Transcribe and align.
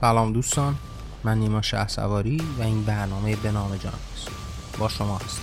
سلام 0.00 0.32
دوستان 0.32 0.76
من 1.24 1.38
نیما 1.38 1.62
شه 1.62 1.88
سواری 1.88 2.42
و 2.58 2.62
این 2.62 2.84
برنامه 2.84 3.36
به 3.36 3.50
نام 3.52 3.76
جان 3.76 3.92
است 4.14 4.30
با 4.78 4.88
شما 4.88 5.18
هستم. 5.18 5.42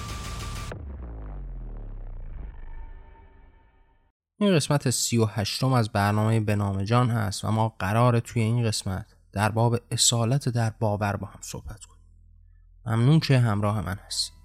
این 4.37 4.55
قسمت 4.55 4.89
سی 4.89 5.17
و 5.17 5.25
هشتم 5.25 5.73
از 5.73 5.89
برنامه 5.89 6.39
به 6.39 6.55
نام 6.55 6.83
جان 6.83 7.09
هست 7.09 7.45
و 7.45 7.51
ما 7.51 7.75
قرار 7.79 8.19
توی 8.19 8.41
این 8.41 8.63
قسمت 8.63 9.05
در 9.31 9.49
باب 9.49 9.79
اصالت 9.91 10.49
در 10.49 10.69
باور 10.69 11.15
با 11.15 11.27
هم 11.27 11.39
صحبت 11.41 11.85
کنیم. 11.85 12.03
ممنون 12.85 13.19
که 13.19 13.39
همراه 13.39 13.81
من 13.81 13.97
هستید. 14.05 14.35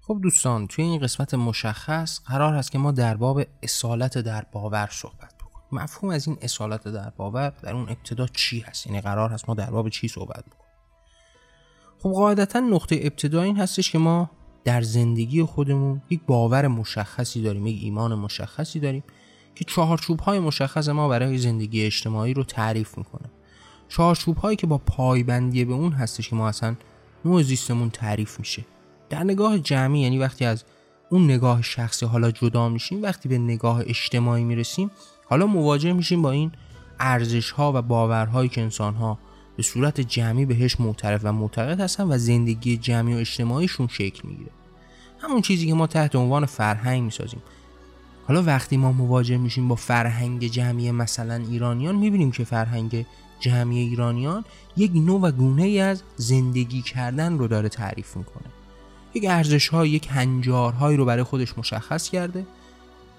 خب 0.00 0.18
دوستان 0.22 0.66
توی 0.66 0.84
این 0.84 1.00
قسمت 1.00 1.34
مشخص 1.34 2.20
قرار 2.20 2.54
هست 2.54 2.70
که 2.70 2.78
ما 2.78 2.92
در 2.92 3.16
باب 3.16 3.42
اصالت 3.62 4.18
در 4.18 4.44
باور 4.52 4.88
صحبت 4.92 5.35
مفهوم 5.72 6.10
از 6.10 6.28
این 6.28 6.36
اصالت 6.42 6.88
در 6.88 7.10
باور 7.10 7.52
در 7.62 7.74
اون 7.74 7.88
ابتدا 7.88 8.26
چی 8.26 8.60
هست؟ 8.60 8.86
یعنی 8.86 9.00
قرار 9.00 9.30
هست 9.30 9.48
ما 9.48 9.54
در 9.54 9.70
باب 9.70 9.88
چی 9.88 10.08
صحبت 10.08 10.44
بکنیم؟ 10.44 10.66
خب 11.98 12.10
قاعدتا 12.10 12.60
نقطه 12.60 13.00
ابتدا 13.02 13.42
این 13.42 13.56
هستش 13.56 13.90
که 13.90 13.98
ما 13.98 14.30
در 14.64 14.82
زندگی 14.82 15.42
خودمون 15.42 16.02
یک 16.10 16.20
باور 16.26 16.66
مشخصی 16.66 17.42
داریم 17.42 17.66
یک 17.66 17.78
ایمان 17.82 18.14
مشخصی 18.14 18.80
داریم 18.80 19.02
که 19.54 19.64
چهارچوب 19.64 20.20
های 20.20 20.38
مشخص 20.38 20.88
ما 20.88 21.08
برای 21.08 21.38
زندگی 21.38 21.84
اجتماعی 21.84 22.34
رو 22.34 22.44
تعریف 22.44 22.98
می‌کنه. 22.98 23.30
چهارچوب 23.88 24.36
هایی 24.36 24.56
که 24.56 24.66
با 24.66 24.78
پایبندی 24.78 25.64
به 25.64 25.72
اون 25.72 25.92
هستش 25.92 26.28
که 26.28 26.36
ما 26.36 26.48
اصلا 26.48 26.76
نوع 27.24 27.42
زیستمون 27.42 27.90
تعریف 27.90 28.38
میشه. 28.38 28.64
در 29.08 29.24
نگاه 29.24 29.58
جمعی 29.58 30.00
یعنی 30.00 30.18
وقتی 30.18 30.44
از 30.44 30.64
اون 31.10 31.24
نگاه 31.24 31.62
شخصی 31.62 32.06
حالا 32.06 32.30
جدا 32.30 32.68
میشیم 32.68 33.02
وقتی 33.02 33.28
به 33.28 33.38
نگاه 33.38 33.80
اجتماعی 33.86 34.44
می‌رسیم 34.44 34.90
حالا 35.28 35.46
مواجه 35.46 35.92
میشیم 35.92 36.22
با 36.22 36.30
این 36.30 36.52
ارزش 37.00 37.50
ها 37.50 37.72
و 37.72 37.82
باورهایی 37.82 38.48
که 38.48 38.62
انسان 38.62 38.94
ها 38.94 39.18
به 39.56 39.62
صورت 39.62 40.00
جمعی 40.00 40.44
بهش 40.44 40.80
معترف 40.80 41.20
و 41.24 41.32
معتقد 41.32 41.80
هستن 41.80 42.04
و 42.04 42.18
زندگی 42.18 42.76
جمعی 42.76 43.14
و 43.14 43.16
اجتماعیشون 43.16 43.86
شکل 43.86 44.28
می‌گیره. 44.28 44.50
همون 45.18 45.42
چیزی 45.42 45.66
که 45.66 45.74
ما 45.74 45.86
تحت 45.86 46.16
عنوان 46.16 46.46
فرهنگ 46.46 47.02
می‌سازیم. 47.02 47.42
حالا 48.28 48.42
وقتی 48.42 48.76
ما 48.76 48.92
مواجه 48.92 49.36
میشیم 49.36 49.68
با 49.68 49.74
فرهنگ 49.74 50.46
جمعی 50.46 50.90
مثلا 50.90 51.34
ایرانیان 51.34 51.96
می‌بینیم 51.96 52.30
که 52.30 52.44
فرهنگ 52.44 53.06
جمعی 53.40 53.78
ایرانیان 53.78 54.44
یک 54.76 54.92
نوع 54.94 55.20
و 55.20 55.30
گونه 55.30 55.62
ای 55.62 55.80
از 55.80 56.02
زندگی 56.16 56.82
کردن 56.82 57.38
رو 57.38 57.48
داره 57.48 57.68
تعریف 57.68 58.16
می‌کنه. 58.16 58.46
یک 59.14 59.24
ارزش 59.28 59.68
های 59.68 59.90
یک 59.90 60.08
هنجارهایی 60.10 60.96
رو 60.96 61.04
برای 61.04 61.22
خودش 61.22 61.58
مشخص 61.58 62.08
کرده 62.08 62.46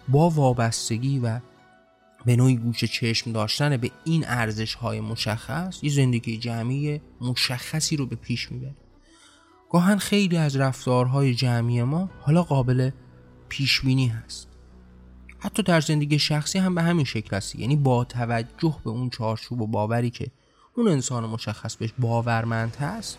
با 0.08 0.30
وابستگی 0.30 1.20
و 1.20 1.40
به 2.26 2.36
نوعی 2.36 2.56
گوش 2.56 2.84
چشم 2.84 3.32
داشتن 3.32 3.78
به 3.78 3.92
این 4.06 4.26
ارزش 4.28 4.74
های 4.74 5.00
مشخص 5.00 5.84
یه 5.84 5.92
زندگی 5.92 6.38
جمعی 6.38 7.02
مشخصی 7.22 7.96
رو 7.96 8.06
به 8.06 8.16
پیش 8.16 8.52
می‌بره. 8.52 8.76
گاهن 9.70 9.98
خیلی 9.98 10.38
از 10.38 10.56
رفتارهای 10.56 11.36
جمعی 11.36 11.84
ما 11.84 12.10
حالا 12.22 12.44
قابل 12.44 12.90
پیش 13.50 13.82
بینی 13.82 14.08
هست. 14.08 14.48
حتی 15.40 15.64
در 15.64 15.82
زندگی 15.82 16.20
شخصی 16.20 16.60
هم 16.60 16.76
به 16.76 16.82
همین 16.82 17.06
شکل 17.06 17.38
هست 17.38 17.56
یعنی 17.56 17.76
با 17.76 18.04
توجه 18.04 18.78
به 18.84 18.90
اون 18.90 19.10
چارچوب 19.10 19.62
و 19.62 19.68
باوری 19.68 20.10
که 20.10 20.28
اون 20.76 20.88
انسان 20.88 21.26
مشخص 21.26 21.76
بهش 21.76 21.94
باورمند 22.00 22.76
هست 22.76 23.18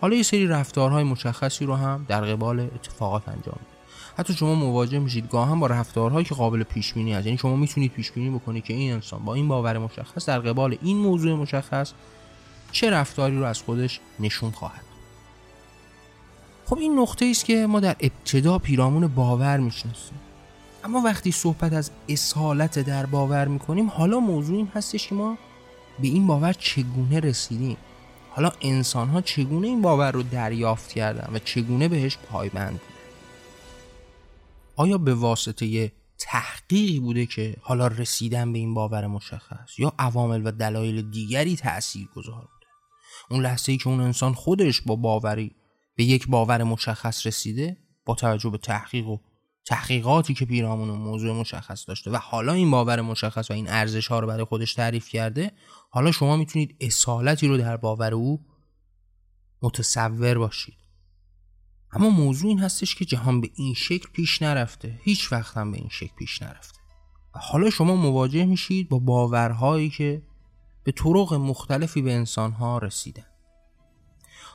حالا 0.00 0.16
یه 0.16 0.22
سری 0.22 0.46
رفتارهای 0.46 1.04
مشخصی 1.04 1.64
رو 1.64 1.74
هم 1.74 2.06
در 2.08 2.20
قبال 2.20 2.60
اتفاقات 2.60 3.28
انجام 3.28 3.58
میده. 3.60 3.73
حتی 4.18 4.34
شما 4.34 4.54
مواجه 4.54 4.98
میشید. 4.98 5.28
گاه 5.28 5.48
هم 5.48 5.60
با 5.60 5.66
رفتارهایی 5.66 6.24
که 6.24 6.34
قابل 6.34 6.62
پیش 6.62 6.92
بینی 6.92 7.12
هست. 7.12 7.26
یعنی 7.26 7.38
شما 7.38 7.56
می‌تونید 7.56 7.92
پیش 7.92 8.12
بینی 8.12 8.30
بکنید 8.30 8.64
که 8.64 8.74
این 8.74 8.92
انسان 8.92 9.24
با 9.24 9.34
این 9.34 9.48
باور 9.48 9.78
مشخص 9.78 10.26
در 10.26 10.38
قبال 10.38 10.78
این 10.82 10.96
موضوع 10.96 11.34
مشخص 11.34 11.92
چه 12.72 12.90
رفتاری 12.90 13.38
رو 13.38 13.44
از 13.44 13.62
خودش 13.62 14.00
نشون 14.20 14.50
خواهد 14.50 14.84
خب 16.66 16.78
این 16.78 16.98
نقطه 16.98 17.26
است 17.26 17.44
که 17.44 17.66
ما 17.66 17.80
در 17.80 17.96
ابتدا 18.00 18.58
پیرامون 18.58 19.06
باور 19.06 19.56
می‌شناسیم. 19.58 20.18
اما 20.84 21.00
وقتی 21.00 21.32
صحبت 21.32 21.72
از 21.72 21.90
اصالت 22.08 22.78
در 22.78 23.06
باور 23.06 23.48
می‌کنیم 23.48 23.88
حالا 23.88 24.20
موضوع 24.20 24.56
این 24.56 24.68
هستش 24.74 25.08
که 25.08 25.14
ما 25.14 25.38
به 26.00 26.08
این 26.08 26.26
باور 26.26 26.52
چگونه 26.52 27.20
رسیدیم؟ 27.20 27.76
حالا 28.30 28.52
انسان 28.60 29.08
ها 29.08 29.20
چگونه 29.20 29.66
این 29.66 29.82
باور 29.82 30.10
رو 30.10 30.22
دریافت 30.22 30.92
کردن 30.92 31.34
و 31.34 31.38
چگونه 31.38 31.88
بهش 31.88 32.18
پایبند 32.32 32.80
آیا 34.76 34.98
به 34.98 35.14
واسطه 35.14 35.92
تحقیقی 36.18 37.00
بوده 37.00 37.26
که 37.26 37.56
حالا 37.60 37.86
رسیدن 37.86 38.52
به 38.52 38.58
این 38.58 38.74
باور 38.74 39.06
مشخص 39.06 39.78
یا 39.78 39.92
عوامل 39.98 40.42
و 40.46 40.50
دلایل 40.50 41.10
دیگری 41.10 41.56
تأثیر 41.56 42.08
گذار 42.16 42.40
بوده؟ 42.40 42.66
اون 43.30 43.42
لحظه 43.42 43.72
ای 43.72 43.78
که 43.78 43.88
اون 43.88 44.00
انسان 44.00 44.34
خودش 44.34 44.80
با 44.80 44.96
باوری 44.96 45.54
به 45.96 46.04
یک 46.04 46.28
باور 46.28 46.62
مشخص 46.62 47.26
رسیده 47.26 47.76
با 48.04 48.14
توجه 48.14 48.50
به 48.50 48.58
تحقیق 48.58 49.08
و 49.08 49.18
تحقیقاتی 49.66 50.34
که 50.34 50.44
پیرامون 50.44 50.88
موضوع 50.90 51.40
مشخص 51.40 51.88
داشته 51.88 52.10
و 52.10 52.16
حالا 52.16 52.52
این 52.52 52.70
باور 52.70 53.00
مشخص 53.00 53.50
و 53.50 53.54
این 53.54 53.68
ارزش 53.68 54.06
ها 54.06 54.20
رو 54.20 54.26
برای 54.26 54.44
خودش 54.44 54.74
تعریف 54.74 55.08
کرده 55.08 55.52
حالا 55.90 56.12
شما 56.12 56.36
می‌تونید 56.36 56.76
اصالتی 56.80 57.48
رو 57.48 57.56
در 57.56 57.76
باور 57.76 58.14
او 58.14 58.40
متصور 59.62 60.38
باشید. 60.38 60.83
اما 61.94 62.10
موضوع 62.10 62.48
این 62.48 62.58
هستش 62.58 62.94
که 62.94 63.04
جهان 63.04 63.40
به 63.40 63.50
این 63.54 63.74
شکل 63.74 64.08
پیش 64.12 64.42
نرفته. 64.42 65.00
هیچ 65.02 65.32
وقت 65.32 65.56
هم 65.56 65.72
به 65.72 65.78
این 65.78 65.88
شکل 65.90 66.14
پیش 66.16 66.42
نرفته. 66.42 66.78
و 67.34 67.38
حالا 67.38 67.70
شما 67.70 67.96
مواجه 67.96 68.44
میشید 68.44 68.88
با 68.88 68.98
باورهایی 68.98 69.90
که 69.90 70.22
به 70.84 70.92
طرق 70.92 71.34
مختلفی 71.34 72.02
به 72.02 72.12
انسانها 72.12 72.78
رسیدن. 72.78 73.26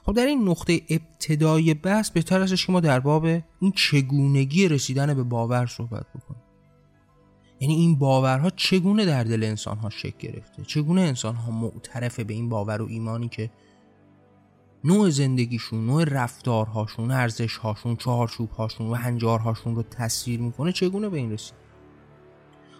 خب 0.05 0.13
در 0.13 0.25
این 0.25 0.47
نقطه 0.47 0.81
ابتدای 0.89 1.73
بحث 1.73 2.09
بهتر 2.09 2.41
استش 2.41 2.65
که 2.65 2.71
ما 2.71 2.79
در 2.79 2.99
باب 2.99 3.25
این 3.59 3.71
چگونگی 3.75 4.67
رسیدن 4.67 5.13
به 5.13 5.23
باور 5.23 5.65
صحبت 5.65 6.05
بکنیم. 6.09 6.41
یعنی 7.59 7.75
این 7.75 7.95
باورها 7.95 8.49
چگونه 8.49 9.05
در 9.05 9.23
دل 9.23 9.43
انسان 9.43 9.77
ها 9.77 9.89
شکل 9.89 10.17
گرفته؟ 10.27 10.63
چگونه 10.63 11.01
انسان 11.01 11.35
ها 11.35 11.51
معترف 11.51 12.19
به 12.19 12.33
این 12.33 12.49
باور 12.49 12.81
و 12.81 12.87
ایمانی 12.89 13.29
که 13.29 13.49
نوع 14.83 15.09
زندگیشون 15.09 15.85
نوع 15.85 16.03
رفتارهاشون 16.03 17.11
ارزشهاشون 17.11 17.95
چهارچوبهاشون 17.95 18.87
و 18.87 18.93
هنجارهاشون 18.93 19.75
رو 19.75 19.83
تصویر 19.83 20.39
می‌کنه 20.39 20.71
چگونه 20.71 21.09
به 21.09 21.17
این 21.17 21.31
رسید؟ 21.31 21.55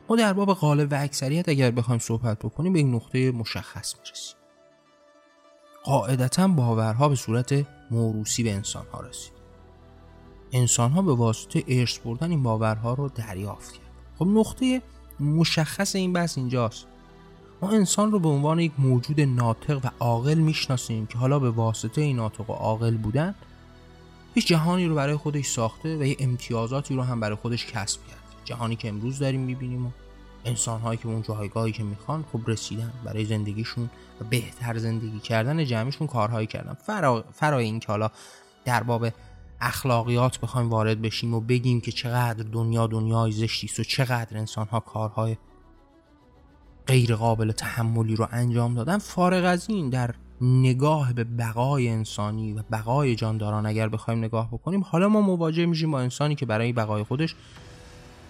ما 0.09 0.15
در 0.15 0.33
باب 0.33 0.53
غالب 0.53 0.91
و 0.91 0.95
اکثریت 0.95 1.49
اگر 1.49 1.71
بخوایم 1.71 1.99
صحبت 1.99 2.39
بکنیم 2.39 2.73
به 2.73 2.79
این 2.79 2.95
نقطه 2.95 3.31
مشخص 3.31 3.95
می‌رسیم. 3.95 4.35
قاعدتا 5.83 6.47
باورها 6.47 7.09
به 7.09 7.15
صورت 7.15 7.65
موروسی 7.91 8.43
به 8.43 8.53
انسان 8.53 8.85
ها 8.93 9.01
رسید. 9.01 9.33
انسان 10.51 10.91
ها 10.91 11.01
به 11.01 11.13
واسطه 11.13 11.63
ارث 11.67 11.97
بردن 11.97 12.31
این 12.31 12.43
باورها 12.43 12.93
رو 12.93 13.09
دریافت 13.09 13.73
کرد. 13.73 13.89
خب 14.19 14.27
نقطه 14.27 14.81
مشخص 15.19 15.95
این 15.95 16.13
بحث 16.13 16.37
اینجاست. 16.37 16.87
ما 17.61 17.69
انسان 17.69 18.11
رو 18.11 18.19
به 18.19 18.29
عنوان 18.29 18.59
یک 18.59 18.71
موجود 18.77 19.21
ناطق 19.21 19.85
و 19.85 19.89
عاقل 19.99 20.37
می‌شناسیم 20.37 21.05
که 21.05 21.17
حالا 21.17 21.39
به 21.39 21.49
واسطه 21.49 22.01
این 22.01 22.15
ناطق 22.15 22.49
و 22.49 22.53
عاقل 22.53 22.97
بودن 22.97 23.35
هیچ 24.35 24.47
جهانی 24.47 24.85
رو 24.85 24.95
برای 24.95 25.15
خودش 25.15 25.45
ساخته 25.45 25.97
و 25.97 26.03
یه 26.03 26.15
امتیازاتی 26.19 26.95
رو 26.95 27.03
هم 27.03 27.19
برای 27.19 27.35
خودش 27.35 27.65
کسب 27.65 28.07
کرد. 28.07 28.19
جهانی 28.45 28.75
که 28.75 28.89
امروز 28.89 29.19
داریم 29.19 29.41
می‌بینیم 29.41 29.85
و 29.85 29.89
انسان 30.45 30.81
هایی 30.81 30.97
که 30.97 31.07
اون 31.07 31.21
جایگاهی 31.21 31.71
که 31.71 31.83
می‌خوان 31.83 32.25
خب 32.31 32.39
رسیدن 32.47 32.93
برای 33.03 33.25
زندگیشون 33.25 33.89
و 34.21 34.23
بهتر 34.23 34.77
زندگی 34.77 35.19
کردن 35.19 35.65
جمعیشون 35.65 36.07
کارهایی 36.07 36.47
کردن. 36.47 36.73
فرا, 36.73 37.23
فرا 37.33 37.57
این 37.57 37.79
که 37.79 37.87
حالا 37.87 38.09
در 38.65 38.83
باب 38.83 39.07
اخلاقیات 39.61 40.39
بخوایم 40.39 40.69
وارد 40.69 41.01
بشیم 41.01 41.33
و 41.33 41.39
بگیم 41.39 41.81
که 41.81 41.91
چقدر 41.91 42.43
دنیا 42.43 42.87
دنیای 42.87 43.31
زشتی 43.31 43.67
است 43.67 43.79
و 43.79 43.83
چقدر 43.83 44.37
انسان 44.37 44.67
ها 44.67 44.79
کارهای 44.79 45.37
غیر 46.89 47.15
قابل 47.15 47.51
تحملی 47.51 48.15
رو 48.15 48.27
انجام 48.31 48.75
دادن 48.75 48.97
فارغ 48.97 49.45
از 49.45 49.69
این 49.69 49.89
در 49.89 50.15
نگاه 50.41 51.13
به 51.13 51.23
بقای 51.23 51.89
انسانی 51.89 52.53
و 52.53 52.63
بقای 52.71 53.15
جانداران 53.15 53.65
اگر 53.65 53.89
بخوایم 53.89 54.19
نگاه 54.19 54.47
بکنیم 54.47 54.83
حالا 54.83 55.09
ما 55.09 55.21
مواجه 55.21 55.65
میشیم 55.65 55.91
با 55.91 55.99
انسانی 55.99 56.35
که 56.35 56.45
برای 56.45 56.73
بقای 56.73 57.03
خودش 57.03 57.35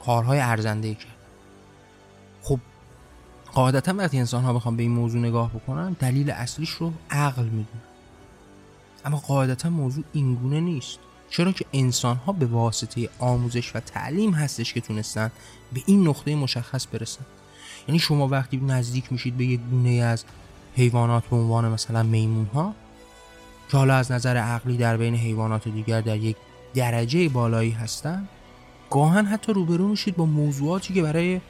کارهای 0.05 0.39
ارزنده 0.39 0.93
کرد 0.93 1.17
خب 2.41 2.59
قاعدتا 3.53 3.93
وقتی 3.97 4.19
انسان 4.19 4.43
ها 4.43 4.53
بخوام 4.53 4.77
به 4.77 4.83
این 4.83 4.91
موضوع 4.91 5.21
نگاه 5.21 5.51
بکنن 5.53 5.95
دلیل 5.99 6.31
اصلیش 6.31 6.69
رو 6.69 6.93
عقل 7.09 7.43
می‌دونن 7.43 7.81
اما 9.05 9.17
قاعدتا 9.17 9.69
موضوع 9.69 10.03
اینگونه 10.13 10.59
نیست. 10.59 10.99
چرا 11.29 11.51
که 11.51 11.65
انسان 11.73 12.15
ها 12.15 12.33
به 12.33 12.45
واسطه 12.45 13.09
آموزش 13.19 13.75
و 13.75 13.79
تعلیم 13.79 14.33
هستش 14.33 14.73
که 14.73 14.81
تونستن 14.81 15.31
به 15.73 15.81
این 15.85 16.07
نقطه 16.07 16.35
مشخص 16.35 16.87
برسن. 16.91 17.25
یعنی 17.87 17.99
شما 17.99 18.27
وقتی 18.27 18.57
نزدیک 18.57 19.11
میشید 19.11 19.37
به 19.37 19.45
یک 19.45 19.59
گونه 19.71 19.89
از 19.89 20.25
حیوانات 20.75 21.25
به 21.25 21.35
عنوان 21.35 21.69
مثلا 21.69 22.03
میمون 22.03 22.45
ها 22.45 22.75
که 23.71 23.77
حالا 23.77 23.95
از 23.95 24.11
نظر 24.11 24.37
عقلی 24.37 24.77
در 24.77 24.97
بین 24.97 25.15
حیوانات 25.15 25.67
دیگر 25.67 26.01
در 26.01 26.17
یک 26.17 26.35
درجه 26.73 27.29
بالایی 27.29 27.71
هستن 27.71 28.27
گاهن 28.89 29.25
حتی 29.25 29.53
روبرو 29.53 29.87
میشید 29.87 30.15
با 30.15 30.25
موضوعاتی 30.25 30.93
که 30.93 31.01
برای 31.01 31.41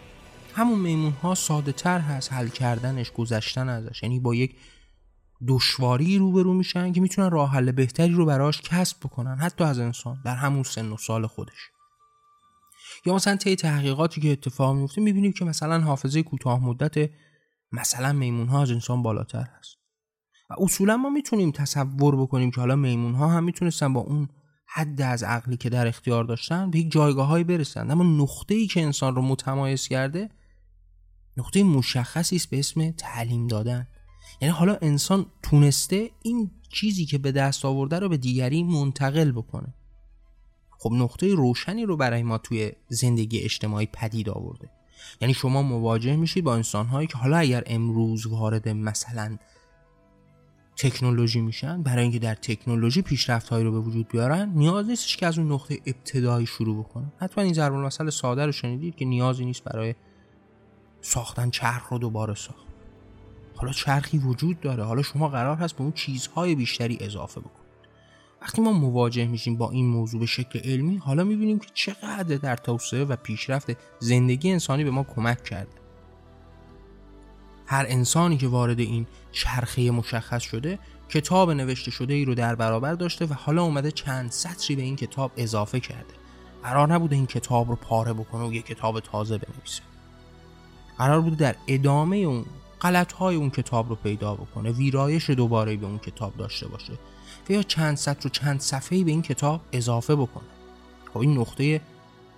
همون 0.56 0.80
میمون 0.80 1.12
ها 1.12 1.36
ساده 1.36 1.72
تر 1.72 2.00
هست 2.00 2.34
حل 2.34 2.48
کردنش 2.48 3.12
گذشتن 3.12 3.70
ازش. 3.70 4.04
یعنی 4.04 4.20
با 4.20 4.36
یک 4.36 4.56
دشواری 5.48 6.18
روبرو 6.18 6.54
میشن 6.54 6.94
که 6.94 7.02
می‌تونن 7.02 7.32
راه 7.32 7.52
حل 7.52 7.72
بهتری 7.72 8.12
رو 8.12 8.26
براش 8.26 8.62
کسب 8.62 8.98
بکنن 9.00 9.36
حتی 9.36 9.64
از 9.64 9.80
انسان 9.80 10.22
در 10.26 10.36
همون 10.36 10.64
سن 10.64 10.92
و 10.92 10.98
سال 10.98 11.28
خودش. 11.28 11.70
یا 13.06 13.16
مثلا 13.16 13.36
طی 13.36 13.56
تحقیقاتی 13.56 14.22
که 14.22 14.32
اتفاق 14.32 14.76
میفته 14.76 15.02
می‌بینیم 15.02 15.32
که 15.32 15.46
مثلا 15.46 15.80
حافظه 15.80 16.24
کوتاه 16.24 16.66
مدت 16.66 17.10
مثلا 17.72 18.14
میمون 18.14 18.48
ها 18.48 18.62
از 18.62 18.72
انسان 18.72 19.04
بالاتر 19.04 19.48
هست. 19.60 19.76
و 20.50 20.54
اصولا 20.58 20.98
ما 20.98 21.10
می‌تونیم 21.10 21.52
تصور 21.52 22.16
بکنیم 22.16 22.52
که 22.52 22.62
حالا 22.62 22.76
میمون 22.76 23.14
ها 23.14 23.28
هم 23.28 23.44
می‌تونستن 23.44 23.94
با 23.94 24.00
اون 24.00 24.30
حد 24.68 25.02
از 25.02 25.24
عقلی 25.24 25.58
که 25.58 25.70
در 25.70 25.88
اختیار 25.88 26.24
داشتن 26.24 26.72
به 26.72 26.80
یک 26.80 26.92
جایگاه 26.92 27.44
برسن. 27.44 27.92
اما 27.92 28.04
نقطه 28.04 28.56
ای 28.56 28.68
که 28.68 28.84
انسان 28.84 29.16
رو 29.16 29.22
متمایز 29.22 29.88
کرده 29.88 30.30
نقطه 31.38 31.64
مشخصی 31.64 32.36
است 32.36 32.50
به 32.50 32.60
اسم 32.60 32.92
تعلیم 32.92 33.48
دادن. 33.48 33.88
یعنی 34.42 34.54
حالا 34.54 34.78
انسان 34.82 35.26
تونسته 35.44 36.12
این 36.24 36.52
چیزی 36.72 37.06
که 37.06 37.18
به 37.18 37.32
دست 37.32 37.66
آورده 37.66 38.00
رو 38.00 38.10
به 38.10 38.18
دیگری 38.18 38.64
منتقل 38.64 39.32
بکنه. 39.32 39.74
خب 40.80 40.92
نقطه 40.94 41.36
روشنی 41.36 41.86
رو 41.86 41.98
برای 41.98 42.24
ما 42.24 42.38
توی 42.38 42.72
زندگی 42.88 43.40
اجتماعی 43.40 43.90
پدید 43.94 44.30
آورده. 44.30 44.70
یعنی 45.22 45.34
شما 45.34 45.62
مواجه 45.62 46.16
میشید 46.16 46.44
با 46.44 46.56
انسانهایی 46.56 47.08
که 47.08 47.18
حالا 47.18 47.38
اگر 47.38 47.64
امروز 47.68 48.28
وارد 48.28 48.70
مثلا 48.70 49.38
تکنولوژی 50.78 51.42
میشن 51.42 51.84
برای 51.84 52.04
اینکه 52.04 52.20
در 52.20 52.36
تکنولوژی 52.36 53.02
پیشرفت 53.02 53.50
هایی 53.50 53.66
رو 53.66 53.72
به 53.72 53.80
وجود 53.80 54.08
بیارن 54.08 54.52
نیاز 54.56 54.88
نیستش 54.88 55.18
که 55.18 55.26
از 55.26 55.38
اون 55.38 55.52
نقطه 55.52 55.80
ابتدایی 55.86 56.46
شروع 56.46 56.84
بکنن. 56.84 57.12
حتما 57.18 57.44
این 57.44 57.54
ضرب 57.54 57.74
المثل 57.74 58.10
ساده 58.10 58.46
رو 58.46 58.52
شنیدید 58.52 58.96
که 58.96 59.06
نیازی 59.06 59.46
نیست 59.46 59.64
برای 59.64 59.96
ساختن 61.02 61.50
چرخ 61.50 61.88
رو 61.88 61.98
دوباره 61.98 62.36
ساخت. 62.36 62.70
حالا 63.56 63.74
چرخی 63.74 64.18
وجود 64.18 64.62
داره. 64.62 64.84
حالا 64.84 65.02
شما 65.02 65.28
قرار 65.28 65.58
هست 65.58 65.76
به 65.76 65.82
اون 65.82 65.92
چیزهای 65.92 66.56
بیشتری 66.56 66.98
اضافه 67.02 67.40
بکنید. 67.40 67.59
وقتی 68.42 68.62
ما 68.62 68.72
مواجه 68.72 69.28
میشیم 69.28 69.56
با 69.56 69.72
این 69.72 69.88
موضوع 69.88 70.20
به 70.20 70.26
شکل 70.26 70.60
علمی 70.60 70.98
حالا 70.98 71.24
می‌بینیم 71.24 71.60
که 71.60 71.68
چقدر 71.74 72.38
در 72.38 72.56
توسعه 72.56 73.04
و 73.04 73.16
پیشرفت 73.16 73.78
زندگی 74.00 74.52
انسانی 74.52 74.84
به 74.84 74.92
ما 74.92 75.04
کمک 75.04 75.44
کرده. 75.44 75.72
هر 77.66 77.86
انسانی 77.90 78.38
که 78.38 78.48
وارد 78.48 78.80
این 78.80 79.08
چرخه 79.32 79.92
مشخص 79.92 80.42
شده 80.42 80.80
کتاب 81.10 81.52
نوشته 81.52 81.92
شده 81.92 82.14
ای 82.14 82.26
رو 82.26 82.36
در 82.36 82.56
برابر 82.56 82.94
داشته 82.94 83.26
و 83.26 83.34
حالا 83.34 83.64
اومده 83.64 83.92
چند 83.92 84.32
سطری 84.32 84.76
به 84.76 84.82
این 84.82 84.96
کتاب 84.96 85.32
اضافه 85.38 85.80
کرده. 85.80 86.14
قرار 86.64 86.94
نبوده 86.94 87.16
این 87.16 87.26
کتاب 87.26 87.70
رو 87.70 87.76
پاره 87.76 88.14
بکنه 88.14 88.48
و 88.48 88.54
یه 88.54 88.62
کتاب 88.62 89.00
تازه 89.00 89.38
بنویسه. 89.38 89.82
قرار 90.98 91.22
بوده 91.22 91.36
در 91.36 91.56
ادامه 91.68 92.18
اون 92.18 92.46
غلط 92.82 93.22
اون 93.22 93.50
کتاب 93.50 93.90
رو 93.90 93.96
پیدا 93.96 94.36
بکنه 94.36 94.72
ویرایش 94.72 95.30
دوباره 95.30 95.76
به 95.76 95.86
اون 95.86 95.98
کتاب 95.98 96.38
داشته 96.38 96.68
باشه. 96.68 96.94
و 97.50 97.52
یا 97.52 97.64
چند 97.64 97.98
سطر 97.98 98.28
و 98.28 98.30
چند 98.30 98.60
صفحه 98.60 99.04
به 99.04 99.12
این 99.12 99.22
کتاب 99.22 99.62
اضافه 99.72 100.16
بکنه. 100.16 100.48
خب 101.14 101.18
این 101.18 101.38
نقطه 101.38 101.82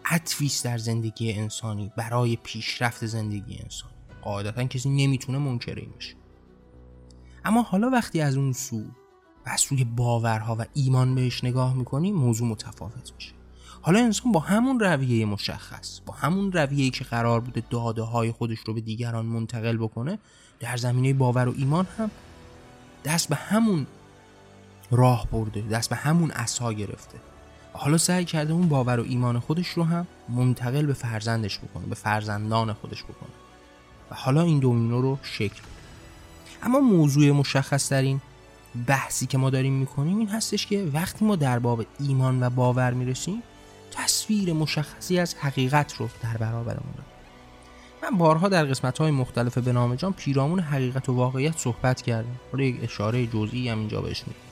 عطفیست 0.05 0.65
در 0.65 0.77
زندگی 0.77 1.33
انسانی 1.33 1.91
برای 1.97 2.35
پیشرفت 2.35 3.05
زندگی 3.05 3.59
انسانی. 3.63 3.93
قاعدتا 4.21 4.63
کسی 4.63 4.89
نمی‌تونه 4.89 5.37
منکر 5.37 5.75
این 5.75 5.91
بشه. 5.97 6.15
اما 7.45 7.61
حالا 7.61 7.89
وقتی 7.89 8.21
از 8.21 8.37
اون 8.37 8.53
سو 8.53 8.79
و 9.45 9.49
از 9.49 9.61
سوی 9.61 9.83
باورها 9.83 10.55
و 10.59 10.65
ایمان 10.73 11.15
بهش 11.15 11.43
نگاه 11.43 11.73
می‌کنیم 11.73 12.15
موضوع 12.15 12.47
متفاوت 12.47 13.13
میشه. 13.15 13.31
حالا 13.81 13.99
انسان 13.99 14.31
با 14.31 14.39
همون 14.39 14.79
رویه 14.79 15.25
مشخص 15.25 15.99
با 16.05 16.13
همون 16.13 16.51
رویه‌ای 16.51 16.89
که 16.89 17.03
قرار 17.03 17.39
بوده 17.39 17.63
داده 17.69 18.01
های 18.01 18.31
خودش 18.31 18.59
رو 18.59 18.73
به 18.73 18.81
دیگران 18.81 19.25
منتقل 19.25 19.77
بکنه 19.77 20.19
در 20.59 20.77
زمینه 20.77 21.13
باور 21.13 21.47
و 21.47 21.53
ایمان 21.57 21.87
هم 21.97 22.11
دست 23.05 23.29
به 23.29 23.35
همون 23.35 23.87
راه 24.91 25.27
برده 25.31 25.61
دست 25.61 25.89
به 25.89 25.95
همون 25.95 26.31
اسا 26.31 26.73
گرفته. 26.73 27.17
حالا 27.73 27.97
سعی 27.97 28.25
کرده 28.25 28.53
اون 28.53 28.69
باور 28.69 28.99
و 28.99 29.03
ایمان 29.07 29.39
خودش 29.39 29.67
رو 29.67 29.83
هم 29.83 30.07
منتقل 30.29 30.85
به 30.85 30.93
فرزندش 30.93 31.59
بکنه 31.59 31.85
به 31.85 31.95
فرزندان 31.95 32.73
خودش 32.73 33.03
بکنه. 33.03 33.29
و 34.11 34.15
حالا 34.15 34.41
این 34.41 34.59
دومینو 34.59 35.01
رو 35.01 35.17
شکل 35.23 35.61
اما 36.63 36.79
موضوع 36.79 37.31
مشخص 37.31 37.91
در 37.91 38.01
این 38.01 38.21
بحثی 38.88 39.25
که 39.25 39.38
ما 39.38 39.49
داریم 39.49 39.73
می‌کنیم 39.73 40.17
این 40.17 40.29
هستش 40.29 40.67
که 40.67 40.89
وقتی 40.94 41.25
ما 41.25 41.35
در 41.35 41.59
باب 41.59 41.85
ایمان 41.99 42.44
و 42.44 42.49
باور 42.49 42.94
می‌رسیم 42.94 43.44
تصویر 43.91 44.53
مشخصی 44.53 45.19
از 45.19 45.35
حقیقت 45.35 45.95
رو 45.95 46.09
در 46.23 46.37
برابرمون 46.37 46.91
داریم. 46.97 47.11
من 48.03 48.17
بارها 48.17 48.49
در 48.49 48.65
قسمت 48.65 48.97
های 48.97 49.11
مختلف 49.11 49.57
به 49.57 49.71
نام 49.71 49.95
جان 49.95 50.13
پیرامون 50.13 50.59
حقیقت 50.59 51.09
و 51.09 51.13
واقعیت 51.13 51.57
صحبت 51.57 52.01
کردم. 52.01 52.35
حالا 52.51 52.63
یک 52.63 52.83
اشاره 52.83 53.27
جزئی 53.27 53.69
هم 53.69 53.79
اینجا 53.79 54.01
بهش 54.01 54.19
میدیم 54.19 54.50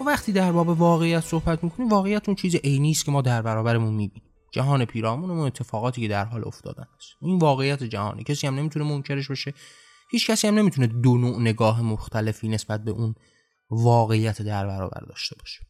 و 0.00 0.04
وقتی 0.04 0.32
در 0.32 0.52
باب 0.52 0.68
واقعیت 0.68 1.20
صحبت 1.20 1.64
می‌کنیم 1.64 1.88
واقعیت 1.88 2.28
اون 2.28 2.34
چیز 2.36 2.54
عینی 2.54 2.90
است 2.90 3.04
که 3.04 3.10
ما 3.10 3.22
در 3.22 3.42
برابرمون 3.42 3.94
می‌بینیم. 3.94 4.30
جهان 4.52 4.84
پیرامون 4.84 5.30
و 5.30 5.38
اتفاقاتی 5.38 6.00
که 6.00 6.08
در 6.08 6.24
حال 6.24 6.42
افتادن 6.46 6.86
است. 6.96 7.08
این 7.20 7.38
واقعیت 7.38 7.82
جهانی. 7.82 8.24
کسی 8.24 8.46
هم 8.46 8.54
نمی‌تونه 8.54 8.84
منکرش 8.84 9.30
بشه. 9.30 9.54
هیچ 10.10 10.30
کسی 10.30 10.46
هم 10.48 10.54
نمی‌تونه 10.54 10.86
دو 10.86 11.18
نوع 11.18 11.40
نگاه 11.40 11.82
مختلفی 11.82 12.48
نسبت 12.48 12.84
به 12.84 12.90
اون 12.90 13.14
واقعیت 13.70 14.42
در 14.42 14.66
برابر 14.66 15.00
داشته 15.08 15.36
باشه. 15.38 15.66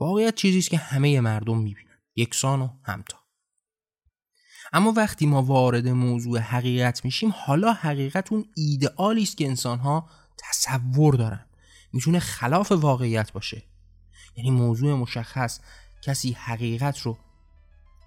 واقعیت 0.00 0.34
چیزی 0.34 0.58
است 0.58 0.70
که 0.70 0.76
همه 0.76 1.20
مردم 1.20 1.58
می‌بینن. 1.58 1.98
یکسان 2.16 2.60
و 2.60 2.68
همتا. 2.84 3.18
اما 4.72 4.92
وقتی 4.92 5.26
ما 5.26 5.42
وارد 5.42 5.88
موضوع 5.88 6.38
حقیقت 6.38 7.04
میشیم 7.04 7.34
حالا 7.36 7.72
حقیقت 7.72 8.32
اون 8.32 8.44
ایدئالی 8.56 9.22
است 9.22 9.36
که 9.36 9.46
انسانها 9.46 10.10
تصور 10.38 11.14
دارن. 11.14 11.47
می‌تونه 11.92 12.18
خلاف 12.18 12.72
واقعیت 12.72 13.32
باشه. 13.32 13.62
یعنی 14.36 14.50
موضوع 14.50 14.94
مشخص 14.94 15.60
کسی 16.02 16.32
حقیقت 16.32 16.98
رو 16.98 17.18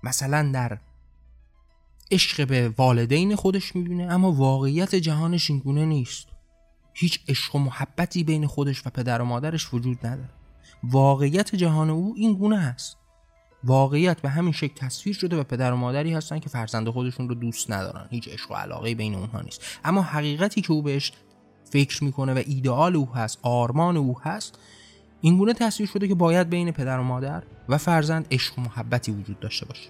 مثلا 0.03 0.51
در 0.53 0.77
عشق 2.11 2.47
به 2.47 2.69
والدین 2.69 3.35
خودش 3.35 3.75
می‌بینه 3.75 4.03
اما 4.03 4.31
واقعیت 4.31 4.95
جهانش 4.95 5.49
اینگونه 5.49 5.85
نیست. 5.85 6.27
هیچ 6.93 7.19
عشق 7.27 7.55
و 7.55 7.59
محبتی 7.59 8.23
بین 8.23 8.47
خودش 8.47 8.87
و 8.87 8.89
پدر 8.89 9.21
و 9.21 9.25
مادرش 9.25 9.73
وجود 9.73 10.07
نداره. 10.07 10.29
واقعیت 10.83 11.55
جهان 11.55 11.89
او 11.89 12.13
این 12.17 12.33
گونه 12.33 12.59
هست 12.59 12.97
واقعیت 13.63 14.21
به 14.21 14.29
همین 14.29 14.53
شکل 14.53 14.75
تصویر 14.75 15.15
شده 15.15 15.39
و 15.39 15.43
پدر 15.43 15.73
و 15.73 15.75
مادری 15.75 16.13
هستن 16.13 16.39
که 16.39 16.49
فرزند 16.49 16.89
خودشون 16.89 17.29
رو 17.29 17.35
دوست 17.35 17.71
ندارن. 17.71 18.07
هیچ 18.11 18.27
عشق 18.27 18.51
و 18.51 18.53
علاقه 18.53 18.95
بین 18.95 19.15
اونها 19.15 19.41
نیست. 19.41 19.61
اما 19.83 20.01
حقیقتی 20.01 20.61
که 20.61 20.71
او 20.71 20.81
بهش 20.81 21.11
فکر 21.71 22.03
می‌کنه 22.03 22.33
و 22.33 22.41
ایدئال 22.45 22.95
او 22.95 23.13
هست 23.15 23.39
آرمان 23.41 23.97
او 23.97 24.19
هست 24.21 24.59
این 25.21 25.37
گونه 25.37 25.53
تصویر 25.53 25.89
شده 25.89 26.07
که 26.07 26.15
باید 26.15 26.49
بین 26.49 26.71
پدر 26.71 26.99
و 26.99 27.03
مادر 27.03 27.43
و 27.69 27.77
فرزند 27.77 28.27
عشق 28.31 28.59
و 28.59 28.61
محبتی 28.61 29.11
وجود 29.11 29.39
داشته 29.39 29.65
باشه. 29.65 29.89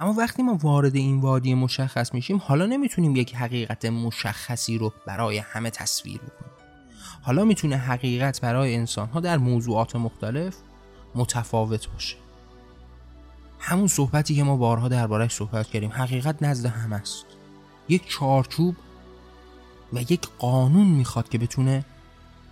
اما 0.00 0.12
وقتی 0.12 0.42
ما 0.42 0.54
وارد 0.54 0.96
این 0.96 1.20
وادی 1.20 1.54
مشخص 1.54 2.14
میشیم 2.14 2.36
حالا 2.36 2.66
نمی‌تونیم 2.66 3.16
یک 3.16 3.34
حقیقت 3.34 3.84
مشخصی 3.84 4.78
رو 4.78 4.92
برای 5.06 5.38
همه 5.38 5.70
تصویر 5.70 6.18
بکنیم. 6.18 6.52
حالا 7.22 7.44
می‌تونه 7.44 7.76
حقیقت 7.76 8.40
برای 8.40 8.74
انسان 8.74 9.08
ها 9.08 9.20
در 9.20 9.38
موضوعات 9.38 9.96
مختلف 9.96 10.56
متفاوت 11.14 11.88
باشه. 11.92 12.16
همون 13.58 13.86
صحبتی 13.86 14.34
که 14.34 14.42
ما 14.42 14.56
بارها 14.56 14.88
دربارهش 14.88 15.32
صحبت 15.32 15.66
کردیم 15.66 15.90
حقیقت 15.92 16.42
نزد 16.42 16.66
هم 16.66 16.92
است. 16.92 17.26
یک 17.88 18.08
چارچوب 18.08 18.76
و 19.92 20.00
یک 20.00 20.28
قانون 20.38 20.86
می‌خواد 20.86 21.28
که 21.28 21.38
بتونه 21.38 21.84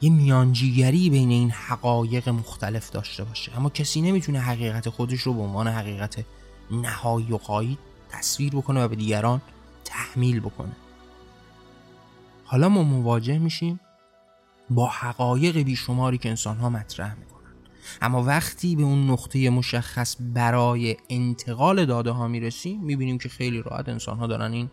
یه 0.01 0.11
میانجیگری 0.11 1.11
بین 1.11 1.31
این 1.31 1.51
حقایق 1.51 2.29
مختلف 2.29 2.91
داشته 2.91 3.25
باشه. 3.25 3.57
اما 3.57 3.71
کسی 3.71 4.01
نمی‌تونه 4.01 4.41
حقیقت 4.41 4.89
خودش 4.89 5.21
رو 5.21 5.35
به 5.35 5.41
عنوان 5.41 5.69
حقیقت 5.69 6.25
نهایی 6.71 7.33
و 7.33 7.37
قایی 7.37 7.79
تصویر 8.09 8.57
بکنه 8.57 8.85
و 8.85 8.89
به 8.89 8.97
دیگران 8.97 9.43
تحمیل 9.85 10.41
بکنه. 10.41 10.77
حالا 12.45 12.69
ما 12.69 12.83
مواجه 12.83 13.39
میشیم 13.39 13.81
با 14.71 14.87
حقایق 14.87 15.59
بیشماری 15.59 16.19
که 16.19 16.29
انسان 16.29 16.57
ها 16.57 16.71
مطرح 16.71 17.15
می‌کنن 17.15 17.35
اما 18.03 18.23
وقتی 18.23 18.77
به 18.77 18.83
اون 18.83 19.11
نقطه 19.11 19.51
مشخص 19.51 20.17
برای 20.21 20.97
انتقال 21.11 21.85
داده 21.85 22.11
ها 22.11 22.29
می‌رسیم 22.29 22.81
می‌بینیم 22.81 23.19
که 23.19 23.29
خیلی 23.29 23.63
راحت 23.63 23.89
انسان 23.89 24.19
ها 24.19 24.27
دارن 24.27 24.53
این 24.53 24.71